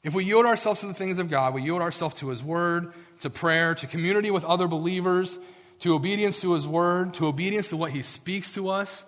If 0.03 0.13
we 0.13 0.23
yield 0.23 0.45
ourselves 0.45 0.79
to 0.79 0.87
the 0.87 0.93
things 0.93 1.17
of 1.17 1.29
God, 1.29 1.53
we 1.53 1.63
yield 1.63 1.81
ourselves 1.81 2.15
to 2.15 2.29
His 2.29 2.41
Word, 2.41 2.93
to 3.19 3.29
prayer, 3.29 3.75
to 3.75 3.87
community 3.87 4.31
with 4.31 4.45
other 4.45 4.69
believers, 4.69 5.37
to 5.79 5.95
obedience 5.95 6.39
to 6.39 6.53
His 6.53 6.65
Word, 6.65 7.13
to 7.15 7.27
obedience 7.27 7.67
to 7.67 7.75
what 7.75 7.91
He 7.91 8.01
speaks 8.01 8.53
to 8.53 8.69
us, 8.69 9.03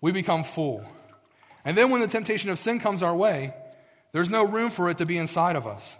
we 0.00 0.12
become 0.12 0.44
full. 0.44 0.84
And 1.64 1.76
then 1.76 1.90
when 1.90 2.00
the 2.00 2.06
temptation 2.06 2.48
of 2.48 2.60
sin 2.60 2.78
comes 2.78 3.02
our 3.02 3.16
way, 3.16 3.54
there's 4.12 4.30
no 4.30 4.46
room 4.46 4.70
for 4.70 4.88
it 4.88 4.98
to 4.98 5.06
be 5.06 5.18
inside 5.18 5.56
of 5.56 5.66
us. 5.66 5.96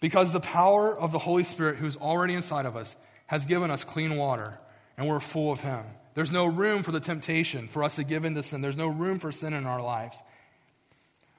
Because 0.00 0.32
the 0.32 0.40
power 0.40 0.98
of 0.98 1.12
the 1.12 1.18
Holy 1.18 1.44
Spirit, 1.44 1.76
who's 1.76 1.96
already 1.96 2.34
inside 2.34 2.66
of 2.66 2.76
us, 2.76 2.96
has 3.26 3.46
given 3.46 3.70
us 3.70 3.82
clean 3.84 4.16
water, 4.16 4.58
and 4.96 5.08
we're 5.08 5.20
full 5.20 5.50
of 5.50 5.60
Him. 5.60 5.84
There's 6.14 6.32
no 6.32 6.46
room 6.46 6.82
for 6.82 6.92
the 6.92 7.00
temptation 7.00 7.68
for 7.68 7.84
us 7.84 7.96
to 7.96 8.04
give 8.04 8.24
in 8.24 8.34
to 8.34 8.42
sin. 8.42 8.60
There's 8.60 8.76
no 8.76 8.88
room 8.88 9.18
for 9.18 9.32
sin 9.32 9.52
in 9.52 9.66
our 9.66 9.82
lives. 9.82 10.22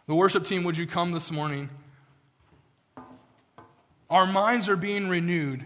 The 0.07 0.15
worship 0.15 0.45
team, 0.45 0.63
would 0.63 0.77
you 0.77 0.87
come 0.87 1.11
this 1.11 1.31
morning? 1.31 1.69
Our 4.09 4.25
minds 4.25 4.69
are 4.69 4.77
being 4.77 5.09
renewed 5.09 5.65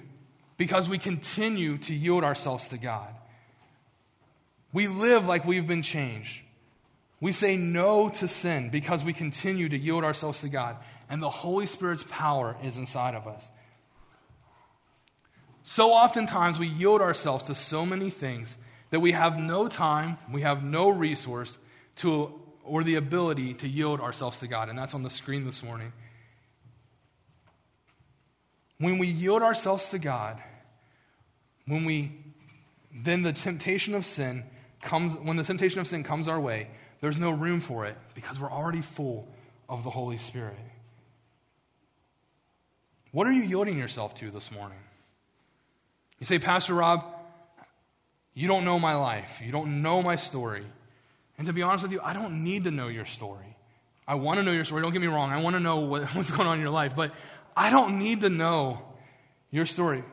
because 0.58 0.90
we 0.90 0.98
continue 0.98 1.78
to 1.80 1.94
yield 1.94 2.24
ourselves 2.24 2.70
to 2.70 2.78
God. 2.78 3.14
We 4.74 4.88
live 4.88 5.28
like 5.28 5.46
we've 5.46 5.68
been 5.68 5.82
changed. 5.82 6.42
We 7.20 7.32
say 7.34 7.58
no 7.58 8.10
to 8.10 8.28
sin 8.28 8.70
because 8.70 9.04
we 9.04 9.14
continue 9.14 9.70
to 9.70 9.78
yield 9.78 10.04
ourselves 10.04 10.42
to 10.42 10.50
God, 10.50 10.78
and 11.12 11.22
the 11.22 11.30
Holy 11.30 11.66
Spirit's 11.66 12.06
power 12.08 12.56
is 12.64 12.78
inside 12.78 13.16
of 13.16 13.28
us. 13.28 13.52
So 15.62 15.92
oftentimes 15.92 16.58
we 16.58 16.68
yield 16.68 17.02
ourselves 17.02 17.44
to 17.44 17.54
so 17.54 17.86
many 17.86 18.10
things 18.10 18.56
that 18.92 19.02
we 19.02 19.12
have 19.12 19.38
no 19.38 19.68
time, 19.68 20.18
we 20.32 20.42
have 20.42 20.64
no 20.64 20.90
resource 20.90 21.58
to, 21.98 22.34
or 22.64 22.86
the 22.86 22.96
ability 22.96 23.56
to 23.56 23.68
yield 23.68 24.00
ourselves 24.00 24.40
to 24.40 24.48
God. 24.48 24.70
And 24.70 24.78
that's 24.78 24.94
on 24.94 25.04
the 25.04 25.10
screen 25.10 25.46
this 25.46 25.62
morning. 25.62 25.92
When 28.78 28.98
we 28.98 29.08
yield 29.08 29.44
ourselves 29.44 29.90
to 29.90 30.00
God, 30.00 30.42
when 31.68 31.84
we, 31.84 32.14
then 32.96 33.22
the 33.22 33.34
temptation 33.34 33.96
of 33.96 34.06
sin 34.06 34.46
comes, 34.82 35.18
when 35.18 35.36
the 35.36 35.44
temptation 35.44 35.82
of 35.82 35.88
sin 35.88 36.04
comes 36.04 36.30
our 36.30 36.40
way, 36.40 36.70
there's 37.02 37.18
no 37.18 37.32
room 37.32 37.60
for 37.60 37.86
it 37.86 37.98
because 38.16 38.40
we're 38.40 38.52
already 38.52 38.82
full 38.82 39.28
of 39.68 39.84
the 39.84 39.90
Holy 39.90 40.18
Spirit. 40.18 40.56
What 43.12 43.28
are 43.28 43.32
you 43.32 43.44
yielding 43.44 43.78
yourself 43.78 44.16
to 44.16 44.32
this 44.32 44.52
morning? 44.52 44.78
You 46.20 46.26
say, 46.26 46.40
Pastor 46.40 46.74
Rob, 46.74 47.04
you 48.34 48.48
don't 48.48 48.64
know 48.64 48.80
my 48.80 48.96
life. 48.96 49.42
You 49.44 49.52
don't 49.52 49.82
know 49.82 50.02
my 50.02 50.16
story. 50.16 50.66
And 51.38 51.48
to 51.48 51.54
be 51.54 51.62
honest 51.62 51.84
with 51.84 51.92
you, 51.92 52.00
I 52.02 52.14
don't 52.14 52.44
need 52.44 52.66
to 52.66 52.72
know 52.72 52.88
your 52.88 53.06
story. 53.06 53.58
I 54.08 54.16
want 54.16 54.38
to 54.38 54.44
know 54.44 54.52
your 54.52 54.64
story. 54.64 54.82
Don't 54.82 54.94
get 54.94 55.02
me 55.02 55.08
wrong. 55.08 55.32
I 55.32 55.42
want 55.42 55.56
to 55.56 55.60
know 55.60 55.78
what, 55.78 56.04
what's 56.16 56.32
going 56.32 56.48
on 56.48 56.56
in 56.56 56.62
your 56.62 56.72
life. 56.72 56.96
But 56.96 57.14
I 57.56 57.70
don't 57.70 58.00
need 58.00 58.22
to 58.22 58.30
know 58.30 58.82
your 59.50 59.66
story. 59.66 60.04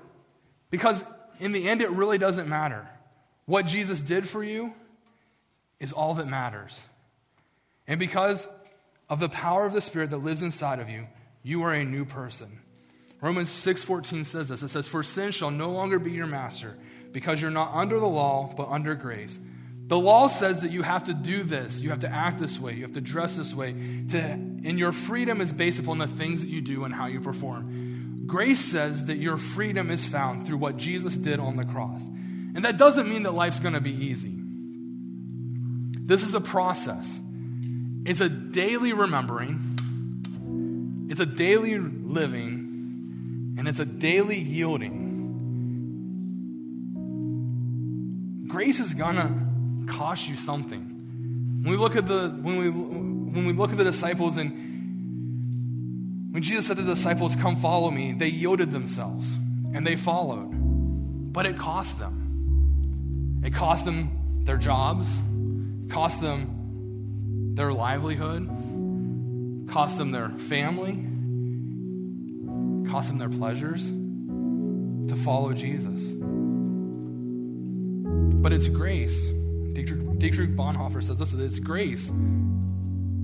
Because 0.71 1.05
in 1.39 1.53
the 1.53 1.69
end, 1.69 1.83
it 1.83 1.91
really 1.91 2.19
doesn't 2.19 2.49
matter. 2.49 2.89
What 3.47 3.67
Jesus 3.67 4.01
did 4.01 4.29
for 4.29 4.43
you 4.43 4.75
is 5.79 5.93
all 5.93 6.15
that 6.15 6.27
matters. 6.27 6.81
And 7.87 8.01
because 8.01 8.47
of 9.09 9.21
the 9.21 9.29
power 9.29 9.65
of 9.65 9.73
the 9.73 9.81
Spirit 9.81 10.11
that 10.11 10.19
lives 10.19 10.43
inside 10.43 10.81
of 10.81 10.89
you, 10.89 11.07
you 11.43 11.63
are 11.63 11.73
a 11.73 11.85
new 11.85 12.05
person. 12.05 12.61
Romans 13.21 13.49
6:14 13.49 14.25
says 14.25 14.49
this. 14.49 14.63
It 14.63 14.69
says, 14.69 14.89
"For 14.89 15.03
sin 15.03 15.33
shall 15.33 15.51
no 15.51 15.71
longer 15.71 15.99
be 15.99 16.13
your 16.13 16.27
master, 16.27 16.77
because 17.13 17.41
you're 17.41 17.51
not 17.51 17.73
under 17.75 17.99
the 17.99 18.07
law, 18.07 18.53
but 18.57 18.69
under 18.69 18.95
grace." 18.95 19.39
The 19.89 19.99
law 19.99 20.29
says 20.29 20.61
that 20.61 20.71
you 20.71 20.83
have 20.83 21.05
to 21.05 21.15
do 21.15 21.43
this, 21.43 21.81
you 21.81 21.89
have 21.91 22.01
to 22.01 22.13
act 22.13 22.39
this 22.39 22.61
way, 22.61 22.75
you 22.75 22.83
have 22.83 22.93
to 22.93 23.01
dress 23.01 23.37
this 23.37 23.55
way, 23.55 23.73
to, 24.09 24.21
and 24.21 24.79
your 24.79 24.93
freedom 24.93 25.41
is 25.41 25.51
based 25.51 25.79
upon 25.79 25.97
the 25.97 26.07
things 26.07 26.43
that 26.43 26.49
you 26.49 26.61
do 26.61 26.85
and 26.85 26.95
how 26.95 27.07
you 27.07 27.21
perform. 27.21 28.25
Grace 28.27 28.61
says 28.61 29.07
that 29.07 29.17
your 29.17 29.39
freedom 29.39 29.91
is 29.91 30.05
found 30.05 30.47
through 30.47 30.59
what 30.59 30.77
Jesus 30.77 31.17
did 31.17 31.41
on 31.41 31.57
the 31.57 31.65
cross. 31.65 32.05
And 32.55 32.67
that 32.67 32.77
doesn't 32.77 33.09
mean 33.09 33.23
that 33.23 33.33
life's 33.33 33.61
going 33.61 33.73
to 33.73 33.81
be 33.81 34.05
easy. 34.05 34.35
This 36.05 36.23
is 36.23 36.35
a 36.35 36.41
process. 36.41 37.19
It's 38.05 38.21
a 38.21 38.29
daily 38.29 38.93
remembering, 38.93 39.79
it's 41.09 41.21
a 41.21 41.27
daily 41.27 41.79
living, 41.79 42.68
and 43.59 43.67
it's 43.67 43.81
a 43.81 43.85
daily 43.85 44.39
yielding. 44.39 45.07
Grace 48.47 48.79
is 48.81 48.95
to 48.95 49.93
cost 49.93 50.29
you 50.29 50.37
something. 50.37 51.61
When 51.63 51.73
we 51.73 51.77
look 51.77 51.97
at 51.97 52.07
the 52.07 52.29
when 52.41 52.57
we 52.59 52.71
when 52.71 53.45
we 53.47 53.53
look 53.53 53.73
at 53.73 53.77
the 53.77 53.85
disciples 53.85 54.37
and 54.37 54.53
when 56.33 56.43
Jesus 56.43 56.67
said 56.67 56.77
to 56.77 56.83
the 56.83 56.95
disciples, 56.95 57.35
"Come 57.37 57.57
follow 57.57 57.91
me," 57.91 58.13
they 58.13 58.29
yielded 58.29 58.71
themselves 58.71 59.37
and 59.75 59.85
they 59.87 59.97
followed. 59.97 60.53
But 61.33 61.45
it 61.47 61.57
cost 61.57 61.99
them. 61.99 63.41
It 63.45 63.53
cost 63.53 63.85
them 63.85 64.11
their 64.45 64.57
jobs, 64.57 65.09
cost 65.89 66.21
them 66.21 67.55
their 67.55 67.73
livelihood, 67.73 68.49
cost 69.69 69.99
them 69.99 70.13
their 70.13 70.31
family, 70.31 71.05
cost 72.89 73.09
them 73.09 73.19
their 73.19 73.29
pleasures 73.29 73.87
to 73.87 75.17
follow 75.17 75.53
Jesus. 75.53 76.09
But 78.41 78.53
it's 78.53 78.69
grace. 78.69 79.31
Dietrich, 79.73 80.57
Bonhoeffer 80.57 81.03
says, 81.05 81.19
this 81.19 81.33
it's 81.35 81.59
grace 81.59 82.11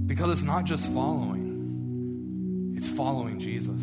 because 0.06 0.32
it's 0.32 0.42
not 0.42 0.64
just 0.64 0.92
following, 0.92 2.74
it's 2.76 2.88
following 2.88 3.40
Jesus. 3.40 3.82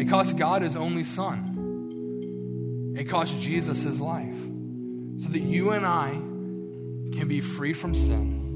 It 0.00 0.08
cost 0.08 0.36
God 0.36 0.62
his 0.62 0.76
only 0.76 1.04
son, 1.04 2.94
it 2.96 3.04
cost 3.04 3.38
Jesus 3.38 3.82
his 3.82 4.00
life 4.00 4.36
so 5.18 5.28
that 5.30 5.40
you 5.40 5.70
and 5.70 5.86
I 5.86 6.10
can 7.16 7.26
be 7.28 7.40
free 7.40 7.72
from 7.72 7.94
sin 7.94 8.46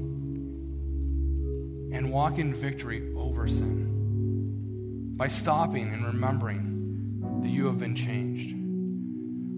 and 1.93 2.11
walk 2.11 2.37
in 2.39 2.53
victory 2.53 3.11
over 3.15 3.47
sin 3.47 3.92
by 5.15 5.27
stopping 5.27 5.93
and 5.93 6.03
remembering 6.05 7.41
that 7.41 7.49
you 7.49 7.67
have 7.67 7.77
been 7.77 7.95
changed, 7.95 8.55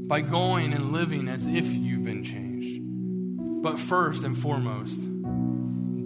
by 0.08 0.22
going 0.22 0.74
and 0.74 0.92
living 0.92 1.28
as 1.28 1.48
if 1.48 1.66
you've 1.66 2.04
been 2.04 2.24
changed. 2.24 2.82
But 3.64 3.80
first 3.80 4.24
and 4.24 4.38
foremost, 4.38 5.00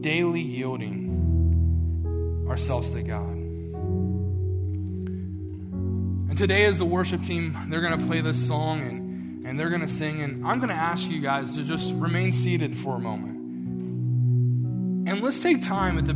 daily 0.01 0.41
yielding 0.41 2.45
ourselves 2.47 2.91
to 2.91 3.03
God. 3.03 3.35
And 6.29 6.37
today, 6.37 6.65
as 6.65 6.77
the 6.77 6.85
worship 6.85 7.23
team, 7.23 7.57
they're 7.69 7.81
going 7.81 7.99
to 7.99 8.05
play 8.05 8.21
this 8.21 8.47
song 8.47 8.81
and 8.81 9.09
and 9.45 9.59
they're 9.59 9.69
going 9.69 9.81
to 9.81 9.87
sing. 9.87 10.21
And 10.21 10.45
I'm 10.45 10.59
going 10.59 10.69
to 10.69 10.75
ask 10.75 11.09
you 11.09 11.21
guys 11.21 11.55
to 11.55 11.63
just 11.63 11.91
remain 11.95 12.33
seated 12.33 12.77
for 12.77 12.95
a 12.95 12.99
moment. 12.99 13.39
And 15.09 15.21
let's 15.21 15.39
take 15.39 15.63
time 15.63 15.97
at 15.97 16.05
the 16.05 16.15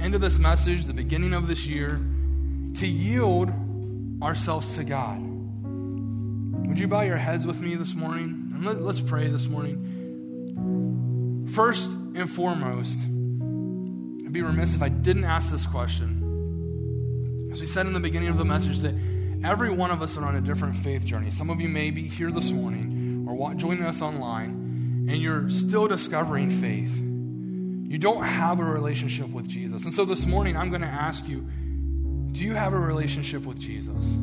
end 0.00 0.14
of 0.14 0.20
this 0.20 0.38
message, 0.38 0.84
the 0.84 0.94
beginning 0.94 1.32
of 1.32 1.48
this 1.48 1.66
year, 1.66 2.00
to 2.78 2.86
yield 2.86 3.52
ourselves 4.22 4.74
to 4.76 4.84
God. 4.84 5.20
Would 6.66 6.78
you 6.78 6.88
bow 6.88 7.02
your 7.02 7.16
heads 7.16 7.46
with 7.46 7.60
me 7.60 7.74
this 7.74 7.94
morning? 7.94 8.52
And 8.54 8.64
let, 8.64 8.76
us 8.78 9.00
pray 9.00 9.28
this 9.28 9.46
morning. 9.46 9.82
First 11.52 11.90
and 11.90 12.30
foremost, 12.30 12.98
I'd 13.00 14.32
be 14.32 14.42
remiss 14.42 14.74
if 14.74 14.82
I 14.82 14.88
didn't 14.88 15.24
ask 15.24 15.50
this 15.50 15.66
question. 15.66 17.50
As 17.52 17.60
we 17.60 17.66
said 17.66 17.86
in 17.86 17.92
the 17.92 18.00
beginning 18.00 18.28
of 18.28 18.38
the 18.38 18.44
message, 18.44 18.80
that 18.80 18.94
Every 19.44 19.70
one 19.70 19.90
of 19.90 20.02
us 20.02 20.16
are 20.16 20.24
on 20.24 20.34
a 20.34 20.40
different 20.40 20.76
faith 20.76 21.04
journey. 21.04 21.30
Some 21.30 21.50
of 21.50 21.60
you 21.60 21.68
may 21.68 21.90
be 21.90 22.02
here 22.02 22.30
this 22.30 22.50
morning 22.50 23.26
or 23.28 23.54
joining 23.54 23.84
us 23.84 24.02
online, 24.02 25.06
and 25.08 25.18
you're 25.18 25.48
still 25.50 25.86
discovering 25.86 26.50
faith. 26.50 26.94
You 26.96 27.98
don't 27.98 28.24
have 28.24 28.58
a 28.58 28.64
relationship 28.64 29.28
with 29.28 29.46
Jesus. 29.48 29.84
And 29.84 29.92
so 29.92 30.04
this 30.04 30.26
morning, 30.26 30.56
I'm 30.56 30.70
going 30.70 30.80
to 30.80 30.88
ask 30.88 31.28
you 31.28 31.46
do 32.36 32.44
you 32.44 32.54
have 32.54 32.74
a 32.74 32.78
relationship 32.78 33.46
with 33.46 33.58
Jesus? 33.58 34.14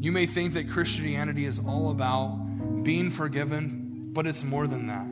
You 0.00 0.12
may 0.12 0.26
think 0.26 0.54
that 0.54 0.70
Christianity 0.70 1.46
is 1.46 1.58
all 1.58 1.90
about 1.90 2.84
being 2.84 3.10
forgiven, 3.10 4.10
but 4.12 4.24
it's 4.24 4.44
more 4.44 4.68
than 4.68 4.86
that. 4.86 5.06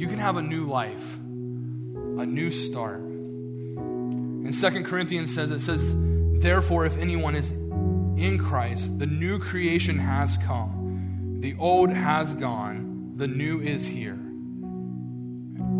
You 0.00 0.06
can 0.06 0.20
have 0.20 0.36
a 0.36 0.42
new 0.42 0.64
life, 0.64 1.16
a 1.16 2.24
new 2.24 2.52
start. 2.52 3.00
And 3.00 4.54
Second 4.54 4.84
Corinthians 4.84 5.34
says, 5.34 5.50
it 5.50 5.58
says, 5.60 5.96
Therefore, 6.40 6.86
if 6.86 6.96
anyone 6.98 7.34
is 7.34 7.50
in 7.50 8.38
Christ, 8.40 8.96
the 9.00 9.06
new 9.06 9.40
creation 9.40 9.98
has 9.98 10.36
come. 10.36 11.38
The 11.40 11.56
old 11.58 11.90
has 11.90 12.32
gone, 12.36 13.14
the 13.16 13.26
new 13.26 13.60
is 13.60 13.84
here. 13.84 14.20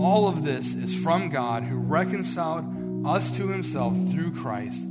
All 0.00 0.28
of 0.28 0.44
this 0.44 0.74
is 0.74 0.96
from 0.96 1.28
God 1.28 1.62
who 1.62 1.76
reconciled 1.76 3.06
us 3.06 3.36
to 3.36 3.46
himself 3.48 3.94
through 4.10 4.32
Christ. 4.32 4.84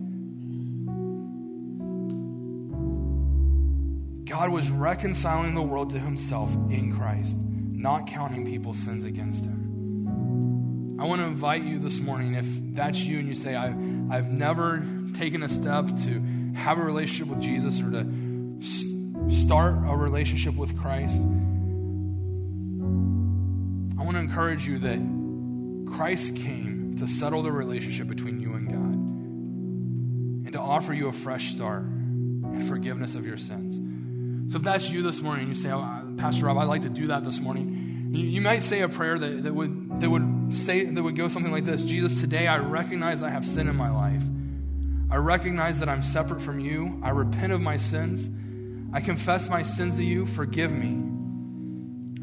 God 4.25 4.49
was 4.49 4.69
reconciling 4.71 5.53
the 5.53 5.61
world 5.61 5.91
to 5.91 5.99
himself 5.99 6.51
in 6.71 6.95
Christ, 6.97 7.37
not 7.39 8.07
counting 8.07 8.45
people's 8.45 8.79
sins 8.79 9.05
against 9.05 9.45
him. 9.45 10.97
I 10.99 11.05
want 11.05 11.21
to 11.21 11.27
invite 11.27 11.63
you 11.63 11.77
this 11.77 11.99
morning, 11.99 12.33
if 12.33 12.47
that's 12.73 12.99
you 12.99 13.19
and 13.19 13.27
you 13.27 13.35
say, 13.35 13.55
I, 13.55 13.67
I've 13.67 14.31
never 14.31 14.83
taken 15.13 15.43
a 15.43 15.49
step 15.49 15.87
to 16.03 16.23
have 16.55 16.79
a 16.79 16.81
relationship 16.81 17.27
with 17.27 17.39
Jesus 17.39 17.79
or 17.81 17.91
to 17.91 18.03
start 19.29 19.75
a 19.87 19.95
relationship 19.95 20.55
with 20.55 20.75
Christ, 20.79 21.21
I 23.99 24.03
want 24.03 24.15
to 24.15 24.21
encourage 24.21 24.65
you 24.65 24.79
that 24.79 25.95
Christ 25.95 26.35
came 26.35 26.95
to 26.97 27.07
settle 27.07 27.43
the 27.43 27.51
relationship 27.51 28.07
between 28.07 28.39
you 28.39 28.53
and 28.53 28.67
God 28.67 28.95
and 30.45 30.53
to 30.53 30.59
offer 30.59 30.95
you 30.95 31.09
a 31.09 31.13
fresh 31.13 31.53
start 31.53 31.83
and 31.83 32.67
forgiveness 32.67 33.13
of 33.13 33.23
your 33.23 33.37
sins. 33.37 33.79
So 34.49 34.57
if 34.57 34.63
that's 34.63 34.89
you 34.89 35.01
this 35.01 35.21
morning, 35.21 35.47
you 35.47 35.55
say, 35.55 35.71
oh, 35.71 36.15
Pastor 36.17 36.45
Rob, 36.45 36.57
I'd 36.57 36.65
like 36.65 36.83
to 36.83 36.89
do 36.89 37.07
that 37.07 37.25
this 37.25 37.39
morning. 37.39 38.11
You, 38.11 38.25
you 38.25 38.41
might 38.41 38.63
say 38.63 38.81
a 38.81 38.89
prayer 38.89 39.17
that, 39.17 39.43
that, 39.43 39.53
would, 39.53 39.99
that 39.99 40.09
would 40.09 40.53
say 40.53 40.85
that 40.85 41.01
would 41.01 41.15
go 41.15 41.29
something 41.29 41.51
like 41.51 41.65
this 41.65 41.83
Jesus, 41.83 42.19
today 42.19 42.47
I 42.47 42.57
recognize 42.57 43.23
I 43.23 43.29
have 43.29 43.45
sin 43.45 43.67
in 43.67 43.75
my 43.75 43.89
life. 43.89 44.23
I 45.09 45.17
recognize 45.17 45.79
that 45.79 45.89
I'm 45.89 46.03
separate 46.03 46.41
from 46.41 46.59
you. 46.59 46.99
I 47.03 47.09
repent 47.09 47.53
of 47.53 47.61
my 47.61 47.77
sins. 47.77 48.29
I 48.93 49.01
confess 49.01 49.49
my 49.49 49.63
sins 49.63 49.97
to 49.97 50.03
you. 50.03 50.25
Forgive 50.25 50.71
me. 50.71 51.01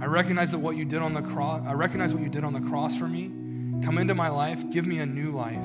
I 0.00 0.06
recognize 0.06 0.50
that 0.50 0.58
what 0.58 0.76
you 0.76 0.84
did 0.84 1.00
on 1.00 1.14
the 1.14 1.22
cross, 1.22 1.62
I 1.64 1.74
recognize 1.74 2.12
what 2.12 2.22
you 2.22 2.28
did 2.28 2.44
on 2.44 2.52
the 2.52 2.60
cross 2.60 2.96
for 2.96 3.06
me. 3.06 3.30
Come 3.84 3.98
into 3.98 4.14
my 4.14 4.28
life, 4.28 4.68
give 4.70 4.86
me 4.86 4.98
a 4.98 5.06
new 5.06 5.30
life. 5.30 5.64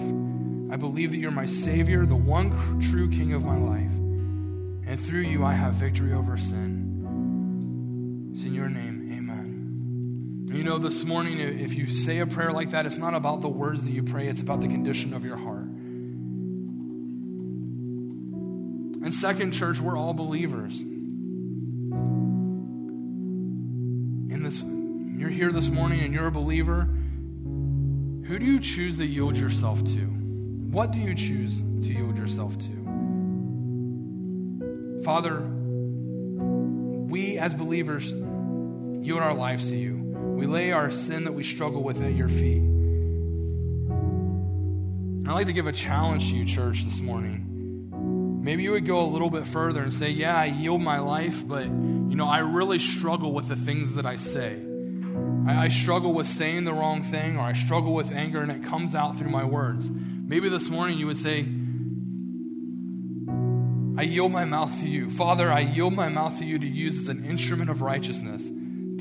I 0.71 0.75
believe 0.75 1.11
that 1.11 1.17
you're 1.17 1.31
my 1.31 1.45
Savior, 1.45 2.05
the 2.05 2.15
one 2.15 2.79
true 2.81 3.09
King 3.09 3.33
of 3.33 3.43
my 3.43 3.57
life. 3.57 4.06
And 4.87 4.99
through 4.99 5.21
you, 5.21 5.43
I 5.43 5.53
have 5.53 5.73
victory 5.73 6.13
over 6.13 6.37
sin. 6.37 8.31
It's 8.33 8.43
in 8.45 8.53
your 8.53 8.69
name, 8.69 9.11
amen. 9.11 10.47
You 10.53 10.63
know, 10.63 10.77
this 10.77 11.03
morning, 11.03 11.41
if 11.41 11.75
you 11.75 11.89
say 11.89 12.19
a 12.19 12.25
prayer 12.25 12.53
like 12.53 12.71
that, 12.71 12.85
it's 12.85 12.97
not 12.97 13.13
about 13.13 13.41
the 13.41 13.49
words 13.49 13.83
that 13.83 13.91
you 13.91 14.01
pray, 14.01 14.29
it's 14.29 14.39
about 14.39 14.61
the 14.61 14.69
condition 14.69 15.13
of 15.13 15.25
your 15.25 15.35
heart. 15.35 15.65
And 19.03 19.13
second, 19.13 19.51
church, 19.51 19.81
we're 19.81 19.97
all 19.97 20.13
believers. 20.13 20.79
In 24.29 24.41
this, 24.41 24.61
you're 25.19 25.29
here 25.29 25.51
this 25.51 25.67
morning 25.69 25.99
and 25.99 26.13
you're 26.13 26.27
a 26.27 26.31
believer, 26.31 26.83
who 28.25 28.39
do 28.39 28.45
you 28.45 28.61
choose 28.61 28.97
to 28.99 29.05
yield 29.05 29.35
yourself 29.35 29.83
to? 29.83 30.05
What 30.71 30.91
do 30.91 30.99
you 30.99 31.13
choose 31.13 31.59
to 31.61 31.87
yield 31.87 32.17
yourself 32.17 32.57
to? 32.59 32.77
Father, 35.07 35.39
we 35.39 37.37
as 37.37 37.55
believers 37.55 38.07
yield 38.07 39.19
our 39.19 39.33
lives 39.33 39.69
to 39.69 39.77
you. 39.77 39.95
We 39.95 40.47
lay 40.47 40.73
our 40.73 40.91
sin 40.91 41.23
that 41.23 41.31
we 41.31 41.45
struggle 41.45 41.81
with 41.81 42.01
at 42.01 42.13
your 42.13 42.27
feet. 42.27 42.61
I'd 45.25 45.33
like 45.33 45.45
to 45.45 45.53
give 45.53 45.65
a 45.65 45.71
challenge 45.71 46.27
to 46.27 46.35
you, 46.35 46.43
church, 46.43 46.83
this 46.83 46.99
morning. 46.99 48.41
Maybe 48.43 48.63
you 48.63 48.71
would 48.71 48.85
go 48.85 48.99
a 48.99 49.07
little 49.07 49.29
bit 49.29 49.47
further 49.47 49.81
and 49.81 49.93
say, 49.93 50.09
Yeah, 50.09 50.35
I 50.35 50.47
yield 50.47 50.81
my 50.81 50.99
life, 50.99 51.47
but 51.47 51.67
you 51.67 52.15
know, 52.17 52.27
I 52.27 52.39
really 52.39 52.77
struggle 52.77 53.31
with 53.31 53.47
the 53.47 53.55
things 53.55 53.95
that 53.95 54.05
I 54.05 54.17
say. 54.17 54.61
I, 55.47 55.67
I 55.67 55.67
struggle 55.69 56.13
with 56.13 56.27
saying 56.27 56.65
the 56.65 56.73
wrong 56.73 57.01
thing, 57.01 57.37
or 57.37 57.43
I 57.43 57.53
struggle 57.53 57.93
with 57.93 58.11
anger, 58.11 58.41
and 58.41 58.51
it 58.51 58.65
comes 58.65 58.93
out 58.93 59.17
through 59.17 59.29
my 59.29 59.45
words. 59.45 59.89
Maybe 59.89 60.49
this 60.49 60.67
morning 60.67 60.99
you 60.99 61.07
would 61.07 61.15
say, 61.15 61.45
I 63.97 64.03
yield 64.03 64.31
my 64.31 64.45
mouth 64.45 64.79
to 64.81 64.87
you. 64.87 65.09
Father, 65.09 65.51
I 65.51 65.61
yield 65.61 65.93
my 65.93 66.07
mouth 66.07 66.37
to 66.37 66.45
you 66.45 66.59
to 66.59 66.67
use 66.67 66.99
as 66.99 67.07
an 67.07 67.25
instrument 67.25 67.71
of 67.71 67.81
righteousness. 67.81 68.51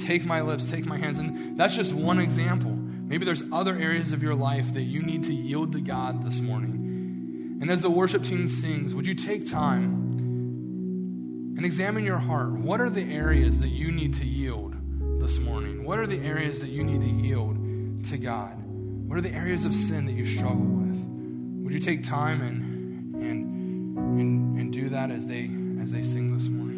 Take 0.03 0.25
my 0.25 0.41
lips, 0.41 0.71
take 0.71 0.87
my 0.87 0.97
hands. 0.97 1.19
And 1.19 1.59
that's 1.59 1.77
just 1.77 1.93
one 1.93 2.19
example. 2.19 2.71
Maybe 2.71 3.27
there's 3.27 3.43
other 3.53 3.77
areas 3.77 4.13
of 4.13 4.23
your 4.23 4.35
life 4.35 4.73
that 4.73 4.83
you 4.83 5.03
need 5.03 5.25
to 5.25 5.35
yield 5.35 5.73
to 5.73 5.83
God 5.83 6.25
this 6.25 6.41
morning. 6.41 7.59
And 7.61 7.71
as 7.71 7.83
the 7.83 7.91
worship 7.91 8.25
team 8.25 8.49
sings, 8.49 8.95
would 8.95 9.07
you 9.07 9.15
take 9.15 9.47
time 9.51 9.85
and 11.57 11.65
examine 11.65 12.05
your 12.05 12.19
heart? 12.19 12.53
What 12.53 12.81
are 12.81 12.91
the 12.91 13.15
areas 13.15 13.61
that 13.61 13.69
you 13.69 13.93
need 13.93 14.15
to 14.15 14.25
yield 14.25 14.75
this 15.21 15.39
morning? 15.39 15.85
What 15.85 15.99
are 15.99 16.07
the 16.07 16.21
areas 16.25 16.63
that 16.63 16.71
you 16.71 16.83
need 16.83 17.03
to 17.03 17.11
yield 17.11 18.07
to 18.07 18.17
God? 18.17 18.63
What 19.07 19.19
are 19.19 19.23
the 19.23 19.35
areas 19.35 19.67
of 19.67 19.75
sin 19.75 20.07
that 20.07 20.13
you 20.13 20.25
struggle 20.25 20.65
with? 20.65 21.65
Would 21.65 21.73
you 21.75 21.81
take 21.81 22.03
time 22.03 22.41
and 22.41 22.76
and, 24.19 24.59
and 24.59 24.73
do 24.73 24.89
that 24.89 25.11
as 25.11 25.27
they 25.27 25.51
as 25.81 25.91
they 25.93 26.03
sing 26.03 26.35
this 26.37 26.49
morning? 26.49 26.76